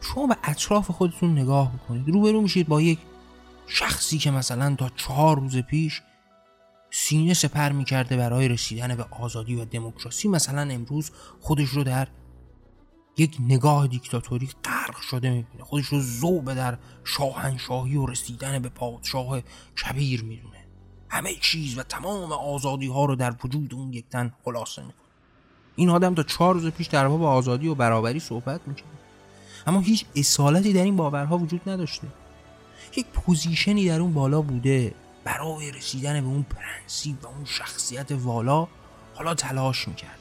شما 0.00 0.26
به 0.26 0.36
اطراف 0.44 0.90
خودتون 0.90 1.38
نگاه 1.38 1.72
بکنید. 1.72 2.08
روبرو 2.08 2.40
میشید 2.40 2.68
با 2.68 2.80
یک 2.80 2.98
شخصی 3.66 4.18
که 4.18 4.30
مثلا 4.30 4.74
تا 4.74 4.88
چهار 4.88 5.40
روز 5.40 5.56
پیش 5.56 6.02
سینه 6.90 7.34
سپر 7.34 7.72
می‌کرده 7.72 8.16
برای 8.16 8.48
رسیدن 8.48 8.94
به 8.94 9.06
آزادی 9.10 9.54
و 9.54 9.64
دموکراسی. 9.64 10.28
مثلا 10.28 10.60
امروز 10.60 11.10
خودش 11.40 11.68
رو 11.68 11.84
در 11.84 12.08
یک 13.16 13.36
نگاه 13.40 13.86
دیکتاتوری 13.86 14.48
غرق 14.64 15.00
شده 15.00 15.30
می‌بینه. 15.30 15.64
خودش 15.64 15.86
رو 15.86 16.00
زوبه 16.00 16.54
در 16.54 16.78
شاهنشاهی 17.04 17.96
و 17.96 18.06
رسیدن 18.06 18.58
به 18.58 18.68
پادشاه 18.68 19.40
کبیر 19.84 20.24
می‌دونه. 20.24 20.64
همه 21.08 21.34
چیز 21.40 21.78
و 21.78 21.82
تمام 21.82 22.32
آزادی 22.32 22.86
ها 22.86 23.04
رو 23.04 23.16
در 23.16 23.34
وجود 23.44 23.74
اون 23.74 23.92
یک 23.92 24.08
تن 24.08 24.32
خلاصه 24.44 24.82
می‌کنه. 24.82 24.98
این 25.76 25.90
آدم 25.90 26.14
تا 26.14 26.22
چهار 26.22 26.54
روز 26.54 26.66
پیش 26.66 26.86
در 26.86 27.08
باب 27.08 27.22
آزادی 27.22 27.68
و 27.68 27.74
برابری 27.74 28.20
صحبت 28.20 28.60
می‌کنه 28.66 28.84
اما 29.66 29.80
هیچ 29.80 30.04
اصالتی 30.16 30.72
در 30.72 30.82
این 30.82 30.96
باورها 30.96 31.38
وجود 31.38 31.68
نداشته. 31.68 32.06
یک 32.96 33.06
position 33.06 33.79
ی 33.79 33.88
در 33.88 34.00
اون 34.00 34.14
بالا 34.14 34.42
بوده. 34.42 34.94
برای 35.24 35.72
رسیدن 35.72 36.20
به 36.20 36.26
اون 36.26 36.42
پرنسیپ 36.42 37.24
و 37.24 37.26
اون 37.26 37.44
شخصیت 37.44 38.12
والا 38.12 38.68
حالا 39.14 39.34
تلاش 39.34 39.88
می‌کرد. 39.88 40.18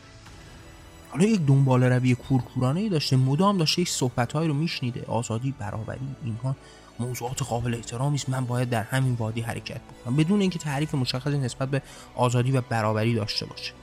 حالا 1.13 1.25
یک 1.25 1.41
دنباله 1.45 1.83
روی 1.83 2.15
کورکورانه 2.15 2.79
ای 2.79 2.89
داشته 2.89 3.15
مدام 3.17 3.57
داشته 3.57 3.81
یک 3.81 3.89
صحبتهایی 3.89 4.47
رو 4.47 4.53
میشنیده. 4.53 5.05
آزادی 5.07 5.53
برابری 5.59 6.15
اینها 6.23 6.55
موضوعات 6.99 7.43
قابل 7.43 7.73
احترامی 7.73 8.15
است. 8.15 8.29
من 8.29 8.45
باید 8.45 8.69
در 8.69 8.83
همین 8.83 9.13
وادی 9.13 9.41
حرکت 9.41 9.81
بکنم. 9.81 10.15
بدون 10.15 10.41
اینکه 10.41 10.59
تعریف 10.59 10.95
مشخصی 10.95 11.37
نسبت 11.37 11.69
به 11.69 11.81
آزادی 12.15 12.51
و 12.51 12.61
برابری 12.61 13.15
داشته 13.15 13.45
باشه. 13.45 13.73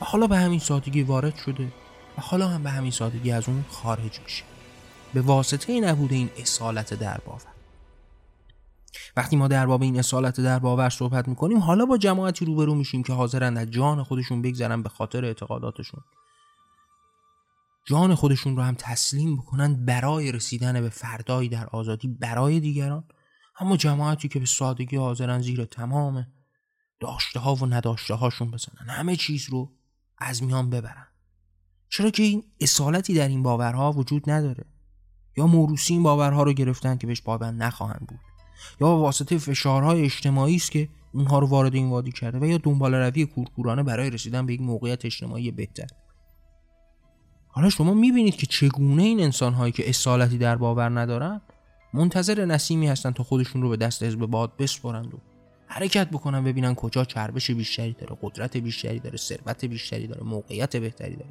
و 0.00 0.04
حالا 0.04 0.26
به 0.26 0.36
همین 0.36 0.58
سادگی 0.58 1.02
وارد 1.02 1.36
شده 1.36 1.64
و 2.18 2.20
حالا 2.20 2.48
هم 2.48 2.62
به 2.62 2.70
همین 2.70 2.90
سادگی 2.90 3.32
از 3.32 3.48
اون 3.48 3.64
خارج 3.70 4.20
میشه. 4.24 4.44
به 5.14 5.20
واسطه 5.20 5.80
نبوده 5.80 6.14
این 6.14 6.30
اصالت 6.38 6.94
در 6.94 7.18
باور 7.26 7.40
وقتی 9.16 9.36
ما 9.36 9.48
در 9.48 9.66
باب 9.66 9.82
این 9.82 9.98
اصالت 9.98 10.40
در 10.40 10.58
باور 10.58 10.90
صحبت 10.90 11.28
می‌کنیم 11.28 11.58
حالا 11.58 11.86
با 11.86 11.96
جماعتی 11.98 12.44
روبرو 12.44 12.74
میشیم 12.74 13.02
که 13.02 13.12
حاضرند 13.12 13.58
از 13.58 13.70
جان 13.70 14.02
خودشون 14.02 14.42
بگذرن 14.42 14.82
به 14.82 14.88
خاطر 14.88 15.24
اعتقاداتشون. 15.24 16.00
جان 17.90 18.14
خودشون 18.14 18.56
رو 18.56 18.62
هم 18.62 18.74
تسلیم 18.74 19.36
بکنن 19.36 19.84
برای 19.84 20.32
رسیدن 20.32 20.80
به 20.80 20.88
فردایی 20.88 21.48
در 21.48 21.66
آزادی 21.66 22.08
برای 22.08 22.60
دیگران. 22.60 23.04
اما 23.60 23.76
جماعتی 23.76 24.28
که 24.28 24.38
به 24.38 24.46
سادگی 24.46 24.96
حاضرن 24.96 25.40
زیر 25.40 25.64
تمام 25.64 26.26
داشته 27.00 27.40
ها 27.40 27.54
و 27.54 27.66
نداشته 27.66 28.14
هاشون 28.14 28.50
بزنن. 28.50 28.88
همه 28.88 29.16
چیز 29.16 29.50
رو 29.50 29.72
از 30.18 30.42
میان 30.42 30.70
ببرن. 30.70 31.06
چرا 31.88 32.10
که 32.10 32.22
این 32.22 32.44
اصالتی 32.60 33.14
در 33.14 33.28
این 33.28 33.42
باورها 33.42 33.92
وجود 33.92 34.30
نداره؟ 34.30 34.64
یا 35.36 35.46
موروسی 35.46 35.94
این 35.94 36.02
باورها 36.02 36.42
رو 36.42 36.52
گرفتن 36.52 36.96
که 36.96 37.06
بهش 37.06 37.22
پایبند 37.22 37.62
نخواهند 37.62 38.06
بود. 38.08 38.20
یا 38.80 38.86
واسطه 38.86 39.38
فشارهای 39.38 40.04
اجتماعی 40.04 40.56
است 40.56 40.70
که 40.70 40.88
اونها 41.12 41.38
رو 41.38 41.46
وارد 41.46 41.74
این 41.74 41.90
وادی 41.90 42.12
کرده 42.12 42.38
و 42.38 42.46
یا 42.46 42.58
دنبال 42.58 42.94
روی 42.94 43.26
کورکورانه 43.26 43.82
برای 43.82 44.10
رسیدن 44.10 44.46
به 44.46 44.52
یک 44.54 44.60
موقعیت 44.60 45.04
اجتماعی 45.04 45.50
بهتر. 45.50 45.86
حالا 47.60 47.70
شما 47.70 47.94
می‌بینید 47.94 48.36
که 48.36 48.46
چگونه 48.46 49.02
این 49.02 49.20
انسان 49.20 49.54
هایی 49.54 49.72
که 49.72 49.88
اصالتی 49.88 50.38
در 50.38 50.56
باور 50.56 51.00
ندارن 51.00 51.40
منتظر 51.94 52.44
نسیمی 52.44 52.88
هستن 52.88 53.10
تا 53.10 53.22
خودشون 53.22 53.62
رو 53.62 53.68
به 53.68 53.76
دست 53.76 54.02
حزب 54.02 54.18
باد 54.18 54.56
بسپرند 54.58 55.14
و 55.14 55.18
حرکت 55.66 56.10
بکنن 56.10 56.44
ببینن 56.44 56.74
کجا 56.74 57.04
چربش 57.04 57.50
بیشتری 57.50 57.92
داره 57.92 58.16
قدرت 58.22 58.56
بیشتری 58.56 58.98
داره 58.98 59.16
ثروت 59.16 59.64
بیشتری 59.64 60.06
داره 60.06 60.22
موقعیت 60.22 60.76
بهتری 60.76 61.16
داره. 61.16 61.30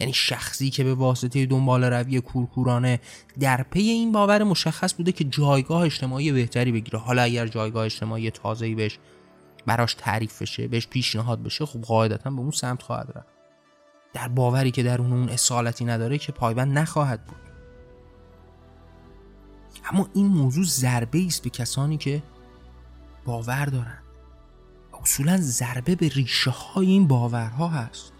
یعنی 0.00 0.12
شخصی 0.12 0.70
که 0.70 0.84
به 0.84 0.94
واسطه 0.94 1.46
دنبال 1.46 1.84
روی 1.84 2.20
کورکورانه 2.20 3.00
در 3.40 3.62
پی 3.62 3.82
این 3.82 4.12
باور 4.12 4.42
مشخص 4.42 4.94
بوده 4.94 5.12
که 5.12 5.24
جایگاه 5.24 5.82
اجتماعی 5.82 6.32
بهتری 6.32 6.72
بگیره. 6.72 6.98
حالا 6.98 7.22
اگر 7.22 7.46
جایگاه 7.46 7.84
اجتماعی 7.84 8.30
تازه‌ای 8.30 8.74
بهش 8.74 8.98
براش 9.66 9.94
تعریف 9.94 10.42
بشه 10.42 10.68
بهش 10.68 10.86
پیشنهاد 10.86 11.42
بشه 11.42 11.66
خب 11.66 11.80
قاعدتا 11.80 12.30
به 12.30 12.40
اون 12.40 12.50
سمت 12.50 12.82
خواهد 12.82 13.12
رفت. 13.16 13.39
در 14.12 14.28
باوری 14.28 14.70
که 14.70 14.82
در 14.82 15.00
اون 15.00 15.28
اصالتی 15.28 15.84
نداره 15.84 16.18
که 16.18 16.32
پایبند 16.32 16.78
نخواهد 16.78 17.24
بود. 17.24 17.36
اما 19.92 20.08
این 20.14 20.26
موضوع 20.26 20.64
ضربه 20.64 21.26
است 21.26 21.42
به 21.42 21.50
کسانی 21.50 21.96
که 21.96 22.22
باور 23.24 23.64
دارند. 23.64 24.02
اصولا 25.02 25.36
ضربه 25.36 25.94
به 25.94 26.08
ریشه 26.08 26.50
های 26.50 26.86
این 26.86 27.06
باورها 27.06 27.68
هست. 27.68 28.12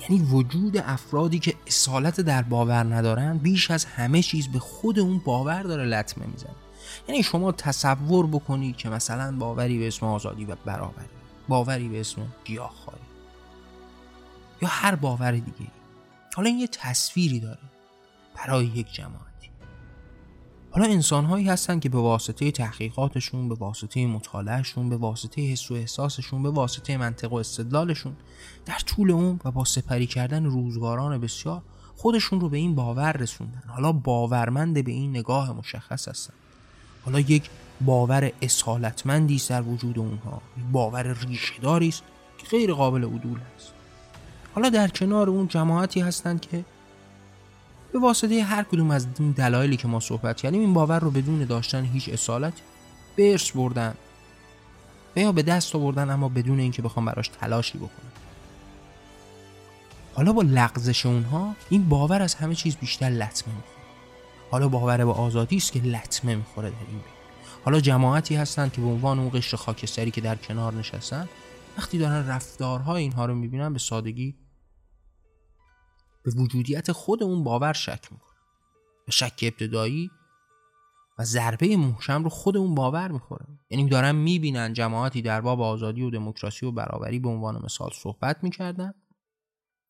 یعنی 0.00 0.24
وجود 0.24 0.76
افرادی 0.76 1.38
که 1.38 1.54
اصالت 1.66 2.20
در 2.20 2.42
باور 2.42 2.94
ندارن 2.94 3.38
بیش 3.38 3.70
از 3.70 3.84
همه 3.84 4.22
چیز 4.22 4.48
به 4.48 4.58
خود 4.58 4.98
اون 4.98 5.18
باور 5.18 5.62
داره 5.62 5.84
لطمه 5.84 6.26
می‌زنه. 6.26 6.54
یعنی 7.08 7.22
شما 7.22 7.52
تصور 7.52 8.26
بکنید 8.26 8.76
که 8.76 8.88
مثلا 8.88 9.36
باوری 9.38 9.78
به 9.78 9.86
اسم 9.86 10.06
آزادی 10.06 10.44
و 10.44 10.56
برابری 10.64 11.08
باوری 11.48 11.88
به 11.88 12.00
اسم 12.00 12.22
گیاهخواری. 12.44 13.07
یا 14.62 14.68
هر 14.68 14.94
باور 14.94 15.32
دیگه 15.32 15.70
حالا 16.36 16.48
این 16.48 16.58
یه 16.58 16.66
تصویری 16.66 17.40
داره 17.40 17.58
برای 18.36 18.66
یک 18.66 18.92
جماعتی 18.92 19.50
حالا 20.70 20.86
انسان 20.86 21.24
هایی 21.24 21.48
هستن 21.48 21.80
که 21.80 21.88
به 21.88 21.98
واسطه 21.98 22.50
تحقیقاتشون 22.50 23.48
به 23.48 23.54
واسطه 23.54 24.06
مطالعهشون 24.06 24.88
به 24.88 24.96
واسطه 24.96 25.42
حس 25.42 25.70
و 25.70 25.74
احساسشون 25.74 26.42
به 26.42 26.50
واسطه 26.50 26.96
منطق 26.96 27.32
و 27.32 27.36
استدلالشون 27.36 28.16
در 28.66 28.78
طول 28.78 29.10
اون 29.10 29.40
و 29.44 29.50
با 29.50 29.64
سپری 29.64 30.06
کردن 30.06 30.44
روزگاران 30.44 31.20
بسیار 31.20 31.62
خودشون 31.96 32.40
رو 32.40 32.48
به 32.48 32.56
این 32.56 32.74
باور 32.74 33.12
رسوندن. 33.12 33.62
حالا 33.66 33.92
باورمند 33.92 34.84
به 34.84 34.90
این 34.90 35.10
نگاه 35.10 35.52
مشخص 35.52 36.08
هستن. 36.08 36.34
حالا 37.04 37.20
یک 37.20 37.50
باور 37.80 38.32
اصالتمندی 38.42 39.36
است 39.36 39.50
در 39.50 39.62
وجود 39.62 39.98
اونها 39.98 40.42
باور 40.72 41.12
ریشهداری 41.12 41.88
است 41.88 42.02
که 42.38 42.46
غیر 42.46 42.74
قابل 42.74 43.04
عدول 43.04 43.38
است 43.56 43.72
حالا 44.58 44.70
در 44.70 44.88
کنار 44.88 45.30
اون 45.30 45.48
جماعتی 45.48 46.00
هستند 46.00 46.40
که 46.40 46.64
به 47.92 47.98
واسطه 47.98 48.42
هر 48.42 48.62
کدوم 48.62 48.90
از 48.90 49.06
این 49.18 49.30
دلایلی 49.30 49.76
که 49.76 49.88
ما 49.88 50.00
صحبت 50.00 50.36
کردیم 50.36 50.60
این 50.60 50.74
باور 50.74 50.98
رو 50.98 51.10
بدون 51.10 51.44
داشتن 51.44 51.84
هیچ 51.84 52.08
اصالتی 52.08 52.62
به 53.16 53.30
ارث 53.30 53.50
بردن 53.50 53.94
و 55.16 55.20
یا 55.20 55.32
به 55.32 55.42
دست 55.42 55.74
آوردن 55.74 56.10
اما 56.10 56.28
بدون 56.28 56.60
اینکه 56.60 56.82
بخوام 56.82 57.04
براش 57.04 57.28
تلاشی 57.28 57.78
بکنم. 57.78 58.12
حالا 60.14 60.32
با 60.32 60.42
لغزش 60.42 61.06
اونها 61.06 61.54
این 61.70 61.88
باور 61.88 62.22
از 62.22 62.34
همه 62.34 62.54
چیز 62.54 62.76
بیشتر 62.76 63.10
لطمه 63.10 63.54
می‌خوره. 63.54 63.84
حالا 64.50 64.68
باور 64.68 65.04
به 65.04 65.12
آزادی 65.12 65.56
است 65.56 65.72
که 65.72 65.80
لطمه 65.80 66.34
می‌خوره 66.34 66.70
در 66.70 66.76
این 66.76 66.98
بین. 66.98 67.02
حالا 67.64 67.80
جماعتی 67.80 68.36
هستند 68.36 68.72
که 68.72 68.80
به 68.80 68.86
عنوان 68.86 69.18
اون 69.18 69.30
قشر 69.34 69.56
خاکستری 69.56 70.10
که 70.10 70.20
در 70.20 70.36
کنار 70.36 70.74
نشستن 70.74 71.28
وقتی 71.78 71.98
دارن 71.98 72.28
رفتارهای 72.28 73.02
اینها 73.02 73.26
رو 73.26 73.34
می‌بینن 73.34 73.72
به 73.72 73.78
سادگی 73.78 74.34
به 76.28 76.42
وجودیت 76.42 76.92
خود 76.92 77.22
اون 77.22 77.44
باور 77.44 77.72
شک 77.72 78.12
می‌کنه. 78.12 78.38
به 79.06 79.12
شک 79.12 79.38
ابتدایی 79.42 80.10
و 81.18 81.24
ضربه 81.24 81.76
محکم 81.76 82.24
رو 82.24 82.30
خود 82.30 82.56
اون 82.56 82.74
باور 82.74 83.10
می‌خوره 83.10 83.46
یعنی 83.70 83.88
دارن 83.88 84.14
می‌بینن 84.14 84.72
جماعتی 84.72 85.22
در 85.22 85.40
باب 85.40 85.60
آزادی 85.60 86.02
و 86.02 86.10
دموکراسی 86.10 86.66
و 86.66 86.72
برابری 86.72 87.18
به 87.18 87.28
عنوان 87.28 87.62
مثال 87.64 87.90
صحبت 87.94 88.44
می‌کردن. 88.44 88.94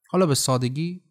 حالا 0.09 0.27
به 0.27 0.35
سادگی 0.35 1.03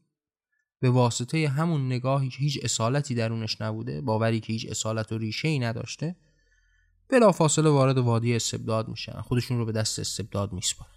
به 0.79 0.89
واسطه 0.89 1.47
همون 1.47 1.85
نگاهی 1.85 2.29
که 2.29 2.37
هیچ 2.37 2.59
اصالتی 2.63 3.15
درونش 3.15 3.61
نبوده 3.61 4.01
باوری 4.01 4.39
که 4.39 4.53
هیچ 4.53 4.69
اصالت 4.69 5.11
و 5.11 5.17
ریشه 5.17 5.47
ای 5.47 5.59
نداشته 5.59 6.15
بلافاصله 7.09 7.69
وارد 7.69 7.97
وادی 7.97 8.35
استبداد 8.35 8.87
میشن. 8.87 9.21
خودشون 9.21 9.57
رو 9.57 9.65
به 9.65 9.71
دست 9.71 9.99
استبداد 9.99 10.53
میسپارن. 10.53 10.96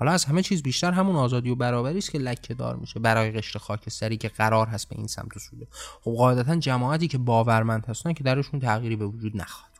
حالا 0.00 0.12
از 0.12 0.24
همه 0.24 0.42
چیز 0.42 0.62
بیشتر 0.62 0.92
همون 0.92 1.16
آزادی 1.16 1.50
و 1.50 1.54
برابری 1.54 1.98
است 1.98 2.10
که 2.10 2.18
لکه 2.18 2.54
دار 2.54 2.76
میشه 2.76 3.00
برای 3.00 3.30
قشر 3.30 3.58
خاکستری 3.58 4.16
که 4.16 4.28
قرار 4.28 4.66
هست 4.66 4.88
به 4.88 4.96
این 4.96 5.06
سمت 5.06 5.38
سوده 5.38 5.66
خب 6.00 6.10
قاعدتا 6.10 6.56
جماعتی 6.56 7.08
که 7.08 7.18
باورمند 7.18 7.86
هستن 7.86 8.12
که 8.12 8.24
درشون 8.24 8.60
تغییری 8.60 8.96
به 8.96 9.06
وجود 9.06 9.36
نخواهد 9.36 9.70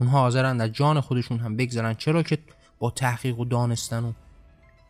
اونها 0.00 0.18
حاضرن 0.18 0.56
در 0.56 0.68
جان 0.68 1.00
خودشون 1.00 1.38
هم 1.38 1.56
بگذارن. 1.56 1.94
چرا 1.94 2.22
که 2.22 2.38
با 2.78 2.90
تحقیق 2.90 3.38
و 3.38 3.44
دانستن 3.44 4.04
و 4.04 4.12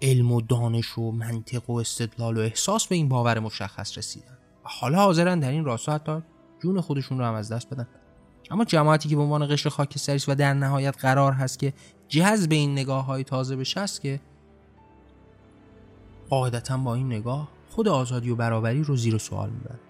علم 0.03 0.33
و 0.33 0.41
دانش 0.41 0.99
و 0.99 1.11
منطق 1.11 1.71
و 1.71 1.73
استدلال 1.73 2.37
و 2.37 2.41
احساس 2.41 2.87
به 2.87 2.95
این 2.95 3.09
باور 3.09 3.39
مشخص 3.39 3.99
رسیدن. 3.99 4.39
و 4.65 4.69
حالا 4.69 4.99
حاضرن 4.99 5.41
در 5.41 5.51
این 5.51 5.65
راستا 5.65 5.95
حتی 5.95 6.23
جون 6.63 6.81
خودشون 6.81 7.19
رو 7.19 7.25
هم 7.25 7.35
از 7.35 7.53
دست 7.53 7.71
بدن. 7.71 7.87
اما 8.51 8.65
جماعتی 8.65 9.09
که 9.09 9.17
به 9.17 9.23
عنوان 9.23 9.47
قشر 9.47 9.69
خاکستری 9.69 10.21
و 10.29 10.35
در 10.35 10.55
نهایت 10.55 10.97
قرار 10.99 11.33
هست 11.33 11.59
که 11.59 11.73
جذب 12.09 12.53
این 12.53 12.73
نگاه 12.73 13.05
های 13.05 13.25
تازه 13.25 13.57
بشه 13.57 13.81
است 13.81 14.01
که 14.01 14.21
قاعدتا 16.33 16.77
با 16.77 16.95
این 16.95 17.07
نگاه 17.07 17.49
خود 17.71 17.89
آزادی 17.89 18.31
و 18.31 18.37
برابری 18.37 18.85
رو 18.85 18.97
زیر 18.97 19.19
سوال 19.19 19.51
می‌بره 19.51 19.81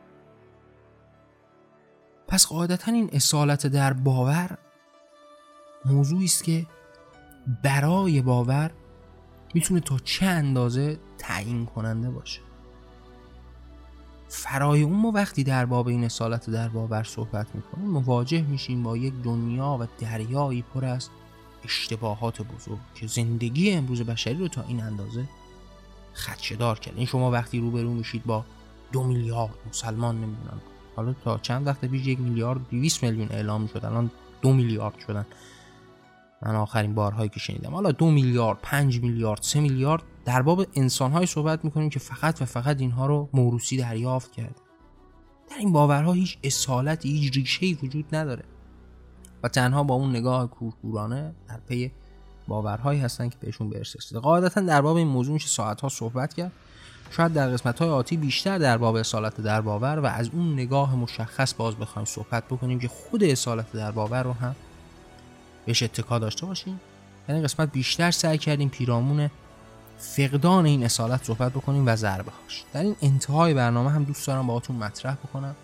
پس 2.28 2.46
قاعدتا 2.46 2.92
این 2.92 3.10
اصالت 3.12 3.66
در 3.66 3.92
باور 3.92 4.58
موضوعی 5.84 6.24
است 6.24 6.44
که 6.44 6.66
برای 7.62 8.22
باور 8.22 8.70
می‌تونه 9.54 9.80
تا 9.80 9.98
چه 9.98 10.26
اندازه 10.26 10.98
تعیین 11.18 11.66
کننده 11.66 12.10
باشه. 12.10 12.40
فرای 14.28 14.82
اون 14.82 14.96
ما 14.96 15.10
وقتی 15.10 15.44
در 15.44 15.66
باب 15.66 15.88
این 15.88 16.04
اصالت 16.04 16.50
در 16.50 16.68
باور 16.68 17.02
صحبت 17.02 17.54
می‌کنیم 17.54 17.88
مواجه 17.88 18.42
میشیم 18.42 18.82
با 18.82 18.96
یک 18.96 19.14
دنیا 19.24 19.78
و 19.80 19.86
دریایی 19.98 20.62
پر 20.62 20.84
از 20.84 21.08
اشتباهات 21.64 22.42
بزرگ 22.42 22.78
که 22.94 23.06
زندگی 23.06 23.72
امروز 23.72 24.02
بشری 24.02 24.38
رو 24.38 24.48
تا 24.48 24.64
این 24.68 24.82
اندازه 24.82 25.28
خدشدار 26.14 26.78
کرد. 26.78 26.96
این 26.96 27.06
شما 27.06 27.30
وقتی 27.30 27.60
روبرو 27.60 27.94
میشید 27.94 28.24
با 28.24 28.44
دو 28.92 29.04
میلیارد 29.04 29.54
مسلمان 29.68 30.16
نمی‌دونم. 30.16 30.60
حالا 30.96 31.12
تا 31.12 31.38
چند 31.38 31.66
وقت 31.66 31.84
پیش 31.84 32.06
یک 32.06 32.20
میلیارد 32.20 32.68
200 32.70 33.02
میلیون 33.02 33.28
اعلام 33.30 33.66
شد 33.66 33.84
الان 33.84 34.10
دو 34.42 34.52
میلیارد 34.52 34.98
شدن. 35.06 35.26
من 36.42 36.56
آخرین 36.56 36.94
بارهایی 36.94 37.28
که 37.28 37.40
شنیدم. 37.40 37.74
حالا 37.74 37.92
دو 37.92 38.10
میلیارد 38.10 38.58
پنج 38.62 39.00
میلیارد 39.00 39.42
سه 39.42 39.60
میلیارد 39.60 40.02
در 40.24 40.42
باب 40.42 40.66
انسانهایی 40.74 41.26
صحبت 41.26 41.64
می‌کنیم 41.64 41.90
که 41.90 41.98
فقط 41.98 42.42
و 42.42 42.44
فقط 42.44 42.80
اینها 42.80 43.06
رو 43.06 43.28
موروسی 43.32 43.76
دریافت 43.76 44.32
کرد. 44.32 44.60
در 45.50 45.56
این 45.58 45.72
باورها 45.72 46.12
هیچ 46.12 46.38
اصالتی 46.44 47.10
هیچ 47.10 47.36
ریشه 47.36 47.66
وجود 47.82 48.14
نداره. 48.14 48.44
و 49.42 49.48
تنها 49.48 49.82
با 49.82 49.94
اون 49.94 50.10
نگاه 50.10 50.50
کورکورانه 50.50 51.34
در 51.48 51.60
پی 51.68 51.92
باورهایی 52.48 53.00
هستن 53.00 53.28
که 53.28 53.36
بهشون 53.40 53.70
برسید 53.70 54.16
قاعدتا 54.16 54.60
در 54.60 54.80
باب 54.80 54.96
این 54.96 55.08
موضوع 55.08 55.34
میشه 55.34 55.48
ساعتها 55.48 55.88
صحبت 55.88 56.34
کرد. 56.34 56.52
شاید 57.10 57.32
در 57.32 57.48
قسمت 57.48 57.78
های 57.78 57.88
آتی 57.88 58.16
بیشتر 58.16 58.58
در 58.58 58.78
باب 58.78 58.94
اصالت 58.94 59.40
در 59.40 59.60
باور 59.60 59.98
و 59.98 60.06
از 60.06 60.30
اون 60.32 60.52
نگاه 60.52 60.96
مشخص 60.96 61.54
باز 61.54 61.76
بخوایم 61.76 62.06
صحبت 62.06 62.44
بکنیم 62.44 62.78
که 62.78 62.88
خود 62.88 63.24
اصالت 63.24 63.72
در 63.72 63.90
باور 63.90 64.22
رو 64.22 64.32
هم 64.32 64.56
بهش 65.66 65.82
اتکا 65.82 66.18
داشته 66.18 66.46
باشیم. 66.46 66.80
این 67.28 67.42
قسمت 67.42 67.72
بیشتر 67.72 68.10
سعی 68.10 68.38
کردیم 68.38 68.68
پیرامون 68.68 69.30
فقدان 69.98 70.66
این 70.66 70.84
اصالت 70.84 71.24
صحبت 71.24 71.52
بکنیم 71.52 71.86
و 71.86 71.96
ضربه 71.96 72.30
هاش. 72.42 72.64
در 72.72 72.82
این 72.82 72.96
انتهای 73.02 73.54
برنامه 73.54 73.90
هم 73.90 74.04
دوست 74.04 74.26
دارم 74.26 74.46
باهاتون 74.46 74.76
مطرح 74.76 75.14
بکنم 75.14 75.56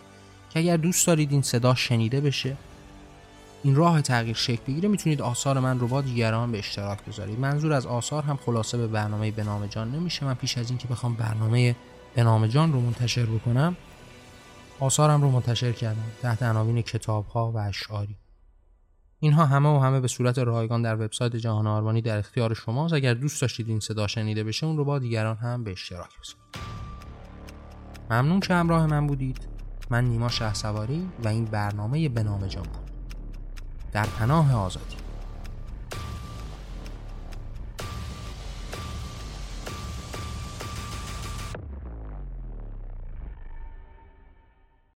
که 0.50 0.58
اگر 0.58 0.76
دوست 0.76 1.06
دارید 1.06 1.32
این 1.32 1.42
صدا 1.42 1.74
شنیده 1.74 2.20
بشه 2.20 2.56
این 3.62 3.74
راه 3.74 4.02
تغییر 4.02 4.36
شکل 4.36 4.62
بگیره 4.66 4.88
می‌تونید 4.88 5.22
آثار 5.22 5.60
من 5.60 5.78
رو 5.78 5.88
با 5.88 6.02
دیگران 6.02 6.52
به 6.52 6.58
اشتراک 6.58 7.04
بذارید. 7.04 7.40
منظور 7.40 7.72
از 7.72 7.86
آثار 7.86 8.22
هم 8.22 8.36
خلاصه 8.36 8.78
به 8.78 8.86
برنامه 8.86 9.30
به 9.30 9.44
نام 9.44 9.66
جان 9.66 9.92
نمیشه. 9.92 10.26
من 10.26 10.34
پیش 10.34 10.58
از 10.58 10.70
اینکه 10.70 10.88
بخوام 10.88 11.14
برنامه 11.14 11.76
به 12.14 12.22
نام 12.22 12.46
جان 12.46 12.72
رو 12.72 12.80
منتشر 12.80 13.26
بکنم 13.26 13.76
آثارم 14.80 15.22
رو 15.22 15.30
منتشر 15.30 15.72
کردم. 15.72 16.04
تحت 16.22 16.42
عناوین 16.42 16.82
کتاب 16.82 17.26
ها 17.26 17.50
و 17.50 17.58
اشعاری. 17.58 18.16
اینها 19.20 19.46
همه 19.46 19.68
و 19.68 19.78
همه 19.78 20.00
به 20.00 20.08
صورت 20.08 20.38
رایگان 20.38 20.82
در 20.82 20.94
وبسایت 20.94 21.36
جهان 21.36 21.66
آرمانی 21.66 22.02
در 22.02 22.18
اختیار 22.18 22.54
شماست. 22.54 22.94
اگر 22.94 23.14
دوست 23.14 23.40
داشتید 23.40 23.68
این 23.68 23.80
صدا 23.80 24.06
شنیده 24.06 24.44
بشه 24.44 24.66
اون 24.66 24.76
رو 24.76 24.84
با 24.84 24.98
دیگران 24.98 25.36
هم 25.36 25.64
به 25.64 25.72
اشتراک 25.72 26.10
بذارید. 26.20 26.68
ممنون 28.10 28.40
که 28.40 28.54
همراه 28.54 28.86
من 28.86 29.06
بودید. 29.06 29.48
من 29.90 30.04
نیما 30.04 30.28
شه 30.28 30.68
و 31.24 31.28
این 31.28 31.44
برنامه 31.44 32.08
به 32.08 32.22
نام 32.22 32.46
جان 32.46 32.62
بود. 32.62 32.87
در 33.98 34.06
پناه 34.06 34.54
آزادی. 34.54 35.07